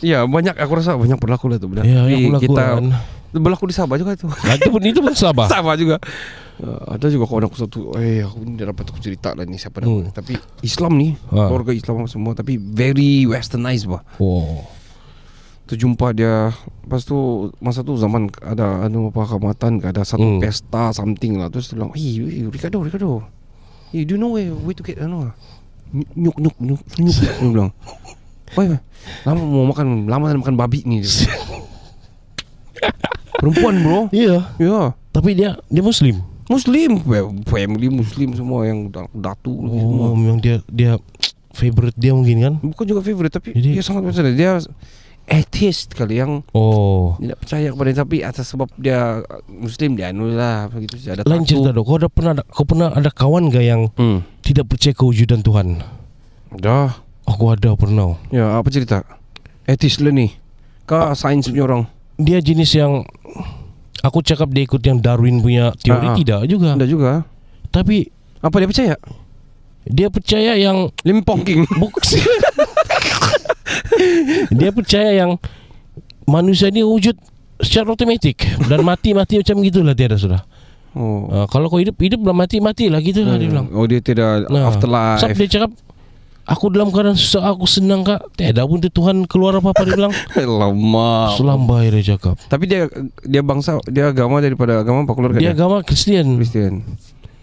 Ya 0.00 0.24
banyak 0.24 0.56
Aku 0.56 0.72
rasa 0.74 0.94
banyak 0.94 1.16
berlaku 1.16 1.46
lah 1.46 1.56
tu 1.56 1.66
benda 1.66 1.84
Ya 1.84 2.04
yang 2.06 2.32
berlaku 2.32 2.44
kita, 2.48 2.64
kan. 2.74 2.84
Berlaku 3.30 3.64
di 3.68 3.74
Sabah 3.74 3.94
juga 3.94 4.12
tu. 4.14 4.26
Nah, 4.26 4.54
Itu 4.54 4.68
pun, 4.68 4.82
itu 4.82 4.98
pun 4.98 5.12
Sabah? 5.12 5.46
Sama 5.52 5.72
juga. 5.74 6.00
Uh, 6.56 6.82
Ada 6.90 7.08
juga 7.08 7.24
kawan 7.24 7.46
aku 7.46 7.56
satu 7.56 7.80
Eh 7.94 8.20
aku 8.20 8.42
ni 8.42 8.52
dah 8.54 8.68
dapat 8.68 8.84
aku 8.86 8.98
cerita 8.98 9.32
lah 9.32 9.44
ni 9.44 9.56
Siapa 9.56 9.78
nama 9.78 10.02
Hmm. 10.02 10.10
Tapi 10.10 10.34
Islam 10.60 10.92
ni 10.94 11.16
Ha. 11.30 11.46
Keluarga 11.46 11.70
Islam 11.70 12.04
semua 12.04 12.32
Tapi 12.32 12.56
very 12.56 13.24
westernized 13.24 13.86
bah. 13.86 14.04
Oh 14.16 14.60
Tu 15.64 15.76
jumpa 15.76 16.10
dia 16.10 16.52
Lepas 16.82 17.02
tu 17.02 17.16
Masa 17.58 17.80
tu 17.80 17.94
zaman 17.94 18.28
Ada 18.36 18.84
anu 18.84 19.08
apa 19.08 19.24
Kamatan 19.26 19.78
ke 19.78 19.88
Ada 19.88 20.02
satu 20.02 20.20
Hmm. 20.20 20.36
pesta 20.38 20.90
Something 20.90 21.38
lah. 21.38 21.48
Terus 21.48 21.68
dia 21.68 21.76
bilang 21.76 21.92
Eh 21.92 22.02
hey, 22.18 22.44
Ricardo 22.46 22.80
Ricardo. 22.80 23.24
Hey 23.88 24.02
do 24.02 24.14
you 24.14 24.20
know 24.20 24.32
where 24.32 24.50
Where 24.50 24.72
to 24.72 24.82
get 24.82 24.98
anu 24.98 25.28
ah? 25.28 25.32
Nyuk 25.92 26.36
nyuk 26.36 26.56
nyuk 26.58 26.80
Nyuk 26.94 27.14
Dia 27.14 27.32
bilang 27.42 27.70
Why 28.52 28.76
Lama 29.22 29.40
mau 29.40 29.64
makan 29.66 30.04
Lama 30.04 30.28
nak 30.28 30.40
makan 30.40 30.56
babi 30.56 30.82
ni. 30.84 31.00
Perempuan 33.32 33.80
bro. 33.80 34.00
Iya. 34.10 34.52
Ya. 34.56 34.92
Tapi 35.10 35.32
dia 35.32 35.56
Dia 35.66 35.80
Muslim. 35.80 36.20
Muslim. 36.46 37.00
Family 37.44 37.88
Muslim 37.88 38.34
semua 38.34 38.66
Yang 38.66 38.90
da- 38.90 39.12
datu 39.12 39.54
lagi 39.60 39.78
semua 39.78 40.06
Oh 40.06 40.14
memang 40.14 40.38
dia 40.38 40.58
Dia 40.66 40.98
Favorite 41.50 41.94
dia 41.94 42.12
mungkin 42.12 42.36
kan? 42.40 42.54
Bukan 42.60 42.84
juga 42.84 43.00
favorite 43.00 43.32
Tapi 43.32 43.50
Jadi- 43.52 43.74
dia 43.74 43.82
sangat 43.82 44.02
besar 44.04 44.26
Dia 44.28 44.58
atheist 45.30 45.94
kali 45.94 46.18
yang 46.18 46.42
Oh. 46.50 47.14
dia 47.16 47.30
tak 47.30 47.40
percaya 47.40 47.70
kepada 47.70 47.90
tapi 47.94 48.18
atas 48.18 48.50
sebab 48.50 48.66
dia 48.74 49.22
muslim 49.46 49.94
dia 49.94 50.10
anu 50.10 50.26
lah. 50.26 50.66
Begitu 50.66 50.98
saja. 50.98 51.22
Ada 51.22 51.22
Lain 51.24 51.46
cerita 51.46 51.70
dok? 51.70 51.86
Kau 51.86 51.96
ada 51.96 52.08
pernah 52.08 52.32
Kau 52.44 52.66
pernah 52.66 52.90
ada 52.90 53.06
kawan 53.08 53.46
gak 53.46 53.62
yang 53.62 53.94
Hmm. 53.94 54.26
Tidak 54.42 54.66
percaya 54.66 54.90
kewujudan 54.90 55.38
Tuhan? 55.38 55.86
Dah. 56.52 56.98
Aku 57.30 57.46
ada 57.48 57.72
pernah 57.72 58.18
Ya, 58.28 58.58
apa 58.58 58.66
cerita? 58.68 59.06
Atheist 59.64 60.02
lah 60.02 60.10
ni. 60.10 60.34
Kau 60.82 61.14
sains 61.14 61.46
punya 61.46 61.62
orang. 61.64 61.82
Dia 62.16 62.38
jenis 62.38 62.74
yang 62.74 63.06
Aku 64.00 64.18
cakap 64.20 64.48
dia 64.48 64.64
ikut 64.64 64.80
yang 64.80 64.98
Darwin 64.98 65.38
punya 65.38 65.70
teori 65.76 66.02
Ah, 66.02 66.12
ah. 66.12 66.16
Tidak 66.16 66.40
juga 66.44 66.68
Ada 66.74 66.84
juga. 66.84 67.10
Tapi 67.68 68.08
Apa 68.40 68.56
dia 68.56 68.66
percaya? 68.66 68.94
Dia 69.82 70.08
percaya 70.08 70.52
yang 70.54 70.88
Limpong 71.00 71.40
King. 71.42 71.62
Buk- 71.80 72.00
Dia 74.50 74.70
percaya 74.70 75.14
yang 75.14 75.36
Manusia 76.24 76.68
ni 76.68 76.80
wujud 76.80 77.14
Secara 77.58 77.92
otomatik 77.92 78.40
Dan 78.60 78.82
mati-mati 78.82 79.38
macam 79.38 79.56
gitulah 79.60 79.94
Tiada 79.94 80.16
sudah 80.16 80.42
Oh. 80.90 81.30
uh, 81.30 81.46
Kalau 81.46 81.70
kau 81.70 81.78
hidup 81.78 81.94
Hidup 81.94 82.18
lah 82.20 82.34
mati-mati 82.34 82.90
lah 82.90 82.98
Gitulah 82.98 83.38
dia 83.38 83.46
bilang 83.46 83.70
Oh 83.70 83.86
dia 83.86 84.02
tidak 84.02 84.50
Nah, 84.50 84.66
afterlife. 84.66 85.22
Sebab 85.22 85.38
dia 85.38 85.48
cakap 85.52 85.70
Aku 86.50 86.66
dalam 86.66 86.90
keadaan 86.90 87.14
susah 87.14 87.46
Aku 87.54 87.62
senang 87.70 88.02
kak. 88.02 88.26
Tiada 88.34 88.66
pun 88.66 88.82
tu 88.82 88.90
Tuhan 88.90 89.22
keluar 89.30 89.54
apa-apa 89.62 89.86
Dia 89.86 89.94
bilang. 89.94 90.12
Lama. 90.60 91.38
Selambai 91.38 91.94
dia 91.94 92.14
cakap. 92.14 92.34
Tapi 92.50 92.66
dia 92.66 92.90
dia 93.22 93.42
bangsa 93.46 93.78
dia 93.86 94.10
agama 94.10 94.42
daripada 94.42 94.82
agama 94.82 95.06
apa? 95.06 95.12
Keluarga 95.14 95.38
Dia 95.38 95.54
dia? 95.54 95.54
agama 95.54 95.86
Kristian. 95.86 96.34
Kristian. 96.34 96.82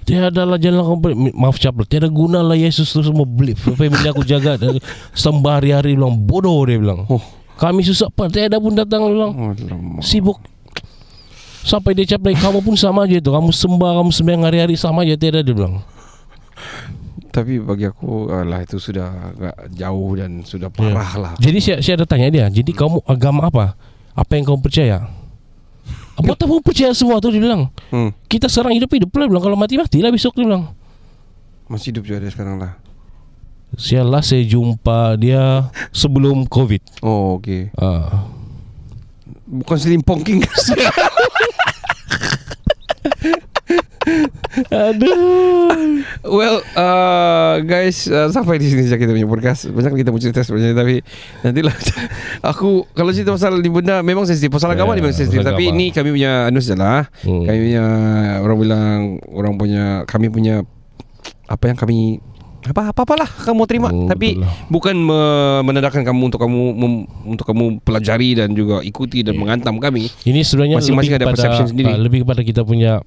Tiada 0.03 0.47
lah 0.47 0.55
jalan 0.59 0.83
kau 0.83 0.99
ber- 0.99 1.15
Maaf 1.15 1.59
cap 1.59 1.75
Tiada 1.87 2.07
guna 2.07 2.39
lah 2.43 2.55
Yesus 2.55 2.87
tu 2.91 2.99
semua 3.03 3.27
belief 3.27 3.63
yang 3.67 3.91
bila 3.91 4.11
aku 4.11 4.23
jaga? 4.27 4.59
Sembah 5.15 5.59
hari-hari 5.63 5.95
Dia 5.95 5.99
bilang 6.03 6.15
Bodoh 6.19 6.59
dia 6.67 6.75
bilang. 6.75 7.07
Oh. 7.07 7.23
Kami 7.55 7.87
susah 7.87 8.11
apa 8.11 8.27
Tiada 8.27 8.59
pun 8.59 8.75
datang 8.75 9.07
Dia 9.07 9.13
bilang. 9.15 9.31
Oh 9.35 9.51
lama. 9.55 9.99
Sibuk. 10.03 10.39
Sampai 11.63 11.95
dia 11.95 12.07
cap 12.07 12.23
Kamu 12.23 12.59
pun 12.59 12.75
sama 12.75 13.07
aja 13.07 13.19
tu. 13.23 13.31
Kamu 13.31 13.55
sembah 13.55 14.03
Kamu 14.03 14.11
sembahyang 14.11 14.43
hari-hari 14.43 14.75
Sama 14.75 15.07
aja. 15.07 15.15
Tiada 15.15 15.39
dia 15.39 15.55
bilang 15.55 15.79
Tapi 17.37 17.61
bagi 17.61 17.85
aku 17.85 18.33
alah 18.33 18.59
itu 18.59 18.77
sudah 18.77 19.05
agak 19.29 19.53
jauh 19.71 20.11
dan 20.17 20.41
sudah 20.41 20.67
Ya. 20.67 20.73
parah 20.73 21.11
lah. 21.15 21.31
Jadi 21.37 21.57
saya, 21.61 21.77
saya 21.79 21.93
ada 21.95 22.05
tanya 22.05 22.27
dia 22.27 22.45
Jadi 22.49 22.73
kamu 22.73 23.05
agama 23.05 23.45
apa? 23.45 23.77
Apa 24.11 24.31
yang 24.33 24.43
kamu 24.43 24.59
percaya? 24.59 25.05
Apa 26.17 26.33
tak 26.33 26.49
kamu 26.49 26.65
percaya 26.65 26.89
semua 26.91 27.17
tu 27.17 27.29
dia 27.29 27.37
bilang 27.37 27.69
Hmm. 27.87 28.09
Kita 28.25 28.47
sekarang 28.47 28.73
hidup-hidup 28.73 29.13
lah 29.13 29.21
dia 29.21 29.31
bilang 29.31 29.43
Kalau 29.43 29.53
mati-mati 29.55 30.01
lah 30.01 30.09
besok 30.09 30.33
dia 30.33 30.43
bilang 30.43 30.73
Masih 31.67 31.93
hidup 31.93 32.03
juga 32.03 32.17
dia 32.19 32.31
sekarang 32.31 32.57
lah. 32.57 32.73
Sialah 33.71 34.23
saya 34.23 34.41
jumpa 34.41 35.13
dia 35.15 35.69
sebelum 35.91 36.43
Covid 36.43 36.81
Oh 36.99 37.37
okey. 37.37 37.69
ah. 37.77 38.25
Bukan 39.45 39.77
Selimpong 39.77 40.25
King. 40.25 40.41
Aduh 44.67 46.01
Well, 46.23 46.59
uh, 46.73 47.61
guys, 47.61 48.05
uh, 48.05 48.27
sampai 48.27 48.57
di 48.57 48.67
sini 48.67 48.83
saja 48.83 48.95
kita 48.95 49.11
punya 49.11 49.25
podcast. 49.25 49.67
Banyak 49.67 49.97
kita 49.97 50.09
mau 50.09 50.17
cerita 50.17 50.41
sebenarnya 50.41 50.73
tapi 50.73 50.95
nantilah 51.41 51.75
aku 52.51 52.85
kalau 52.91 53.11
cerita 53.11 53.31
pasal 53.31 53.57
ni 53.57 53.69
benda 53.69 54.01
memang 54.01 54.23
sensitif. 54.23 54.49
Pasal 54.49 54.71
agama 54.71 54.93
ni 54.93 55.01
memang 55.01 55.13
sensitif. 55.13 55.41
Tapi 55.41 55.69
ini 55.69 55.89
kami 55.89 56.09
punya 56.11 56.47
anu 56.47 56.57
sajalah. 56.57 57.07
Hmm. 57.21 57.43
Kami 57.43 57.57
punya 57.61 57.85
orang 58.39 58.57
bilang 58.57 58.97
orang 59.27 59.53
punya 59.55 59.83
kami 60.03 60.27
punya 60.27 60.63
apa 61.45 61.63
yang 61.65 61.77
kami 61.77 62.19
apa 62.59 62.91
apa 62.91 63.01
apalah 63.01 63.29
kamu 63.29 63.63
terima 63.63 63.87
Hmm, 63.87 64.11
tapi 64.11 64.35
betul 64.35 64.43
lah. 64.43 64.51
bukan 64.67 64.95
me- 64.97 65.61
menandakan 65.63 66.03
kamu 66.03 66.21
untuk 66.27 66.41
kamu 66.41 66.61
mem- 66.75 67.05
untuk 67.25 67.45
kamu 67.45 67.79
pelajari 67.79 68.35
dan 68.35 68.51
juga 68.51 68.83
ikuti 68.83 69.23
dan 69.23 69.33
Ya. 69.33 69.39
mengantam 69.39 69.79
kami. 69.79 70.11
Ini 70.21 70.43
sebenarnya 70.43 70.75
Masing-masing 70.75 70.99
lebih 71.07 71.15
ada 71.15 71.25
kepada, 71.25 71.35
perception 71.39 71.67
sendiri. 71.69 71.87
ah, 71.87 71.95
Lebih 71.95 72.19
kepada 72.23 72.41
kita 72.43 72.61
punya 72.61 72.99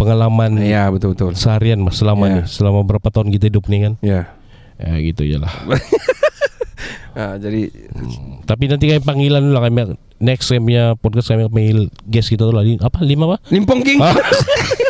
Pengalaman 0.00 0.56
Ya, 0.58 0.88
betul 0.88 1.12
betul. 1.12 1.36
Seharian 1.36 1.76
mas 1.78 1.94
Selama 1.94 2.24
Ya. 2.24 2.32
ni 2.34 2.48
Selama 2.48 2.80
berapa 2.80 3.04
tahun 3.06 3.28
kita 3.30 3.52
hidup 3.52 3.68
ni 3.68 3.78
kan 3.80 3.94
Ya. 4.00 4.32
Ya 4.76 4.96
gitu 4.98 5.22
je 5.22 5.36
lah 5.36 5.52
Ah, 7.12 7.36
jadi 7.42 7.68
Tapi 8.48 8.64
nanti 8.66 8.88
kami 8.88 9.00
panggilan 9.00 9.40
dulu 9.42 9.52
lah 9.52 9.62
kami 9.62 9.92
Next 10.16 10.48
kami 10.48 10.60
punya 10.66 10.84
podcast 10.96 11.28
kami 11.28 11.44
panggil 11.46 11.78
guest 12.02 12.28
kita 12.28 12.44
tu 12.44 12.52
lah 12.52 12.64
Apa 12.64 13.00
lima 13.00 13.24
apa? 13.26 13.36
Limpong 13.48 13.80
King. 13.80 14.00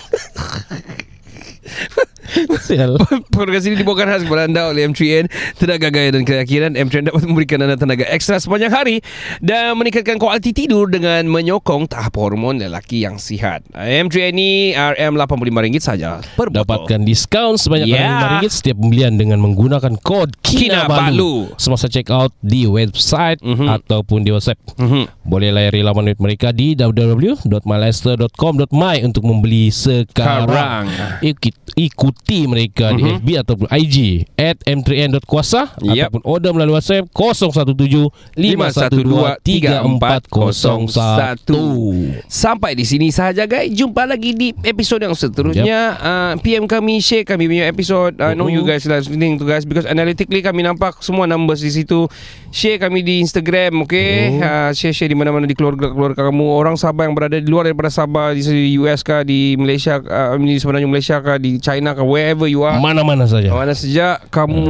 Podcast 3.31 3.65
ini 3.65 3.75
dibawakan 3.77 4.07
khas 4.09 4.23
kepada 4.23 4.43
anda 4.45 4.69
oleh 4.69 4.85
M3N 4.87 5.25
Tenaga 5.57 5.89
gaya 5.89 6.09
dan 6.11 6.23
keyakinan 6.23 6.71
M3N 6.75 7.07
dapat 7.07 7.23
memberikan 7.23 7.59
anda 7.61 7.75
tenaga 7.75 8.05
ekstra 8.07 8.37
sepanjang 8.37 8.69
hari 8.69 8.97
Dan 9.39 9.77
meningkatkan 9.77 10.17
kualiti 10.17 10.53
tidur 10.53 10.87
dengan 10.87 11.25
menyokong 11.27 11.87
tahap 11.87 12.15
hormon 12.15 12.57
lelaki 12.57 13.01
yang 13.01 13.17
sihat 13.17 13.61
M3N 13.73 14.29
ini 14.31 14.51
RM85 14.73 15.77
saja 15.79 16.19
per 16.33 16.49
botol 16.49 16.63
Dapatkan 16.63 17.01
diskaun 17.03 17.57
sebanyak 17.57 17.87
Ya. 17.91 18.39
RM5 18.39 18.43
setiap 18.53 18.77
pembelian 18.79 19.15
dengan 19.15 19.39
menggunakan 19.41 19.95
kod 19.99 20.37
Kinabalu. 20.41 21.51
KINABALU 21.51 21.57
semasa 21.57 21.87
check 21.87 22.09
out 22.09 22.31
di 22.39 22.65
website 22.65 23.39
Mhm. 23.41 23.67
ataupun 23.67 24.21
di 24.21 24.29
WhatsApp. 24.31 24.59
Mhm. 24.77 25.07
Boleh 25.23 25.49
layari 25.51 25.81
laman 25.81 26.07
web 26.07 26.19
mereka 26.19 26.51
di 26.51 26.75
www.myleicester.com.my 26.75 28.97
untuk 29.03 29.23
membeli 29.25 29.71
Sekarang. 29.71 30.47
sekarang. 30.47 30.85
Ikut, 31.25 31.55
ikuti 31.75 32.30
mereka 32.47 32.91
di 32.91 33.03
Mhm. 33.03 33.11
FB 33.19 33.29
ataupun 33.39 33.67
IG 33.69 34.27
at 34.35 34.57
m3n.kuasa 34.63 35.75
Yap. 35.83 36.11
ataupun 36.11 36.21
order 36.25 36.51
melalui 36.53 36.75
WhatsApp 36.77 37.07
017 37.11 38.11
512 38.35 39.37
3401. 39.43 42.23
Sampai 42.27 42.75
di 42.75 42.83
sini 42.83 43.09
sahaja 43.09 43.45
guys. 43.45 43.69
Jumpa 43.71 44.05
lagi 44.05 44.33
di 44.33 44.49
episod 44.63 44.99
yang 44.99 45.13
seterusnya. 45.13 45.95
Uh, 45.97 46.33
PM 46.41 46.65
kami 46.65 46.99
share 46.99 47.25
kami 47.25 47.47
punya 47.47 47.67
episod 47.67 48.15
I 48.19 48.33
know 48.33 48.47
you 48.47 48.63
Mhm. 48.63 48.69
guys 48.69 48.83
listening 48.85 49.37
to 49.37 49.45
guys. 49.45 49.63
Because 49.63 49.85
analytically 49.85 50.41
kami 50.41 50.61
nampak 50.61 50.99
semua 51.01 51.25
numbers 51.25 51.61
di 51.61 51.71
situ. 51.71 52.07
Share 52.51 52.77
kami 52.79 53.01
di 53.01 53.19
Instagram 53.21 53.81
okay? 53.81 54.37
Uh, 54.37 54.69
Share-share 54.73 55.07
di 55.07 55.15
mana-mana 55.15 55.45
di 55.45 55.53
keluarga-keluarga 55.55 56.25
kamu. 56.25 56.45
Orang 56.51 56.75
Sabah 56.75 57.05
yang 57.05 57.15
berada 57.15 57.35
di 57.35 57.47
luar 57.47 57.63
daripada 57.65 57.89
Sabah 57.89 58.33
Di 58.33 58.41
US 58.77 59.01
kah 59.01 59.21
Di 59.21 59.55
Malaysia 59.55 59.97
uh, 59.99 60.35
Di 60.35 60.57
sebenarnya 60.57 60.85
Malaysia 60.85 61.17
kah 61.19 61.37
Di 61.37 61.57
China 61.57 61.93
kah 61.93 62.03
Wherever 62.21 62.45
you 62.45 62.61
are 62.63 62.77
Mana-mana 62.77 63.25
saja. 63.25 63.49
mana 63.49 63.73
sejak 63.73 64.29
kamu 64.29 64.61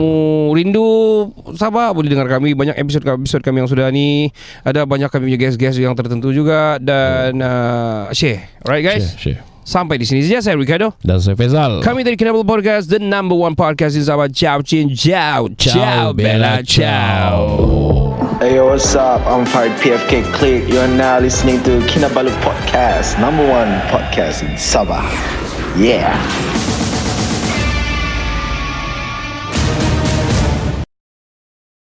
rindu 0.54 0.86
Sabah 1.54 1.90
boleh 1.90 2.06
dengar 2.06 2.30
kami 2.30 2.54
banyak 2.54 2.78
episod-episod 2.78 3.42
kami 3.42 3.60
yang 3.60 3.66
sudah 3.66 3.90
ni 3.90 4.30
ada 4.62 4.86
banyak 4.86 5.10
kami 5.10 5.26
punya 5.26 5.38
guest-guest 5.40 5.76
yang 5.76 5.92
tertentu 5.92 6.30
juga 6.30 6.78
dan 6.78 7.42
uh, 7.42 8.06
share 8.14 8.46
alright 8.62 8.80
guys 8.80 9.18
Share, 9.18 9.34
share. 9.34 9.40
sampai 9.60 9.98
di 9.98 10.06
sini 10.06 10.22
saja 10.22 10.38
saya 10.40 10.54
Ricardo 10.54 10.94
Dan 11.02 11.18
saya 11.18 11.34
Faisal. 11.34 11.82
kami 11.82 12.00
dari 12.00 12.14
Kinabalu 12.14 12.42
Podcast 12.42 12.86
the 12.86 12.98
number 12.98 13.34
one 13.34 13.52
podcast 13.52 13.94
in 13.94 14.02
Sabah 14.02 14.30
ciao 14.30 14.62
cin 14.62 14.94
ciao 14.94 15.50
ciao 15.58 16.14
bella 16.14 16.62
ciao 16.62 17.42
Hey 18.40 18.56
yo, 18.56 18.72
what's 18.72 18.96
up? 18.96 19.20
I'm 19.28 19.44
Farid 19.44 19.76
PFK 19.84 20.24
Click. 20.32 20.64
You 20.64 20.80
are 20.80 20.88
now 20.88 21.20
listening 21.20 21.60
to 21.68 21.76
Kinabalu 21.84 22.32
Podcast, 22.40 23.20
number 23.20 23.44
one 23.44 23.68
podcast 23.92 24.40
in 24.40 24.56
Sabah. 24.56 25.04
Yeah. 25.76 26.16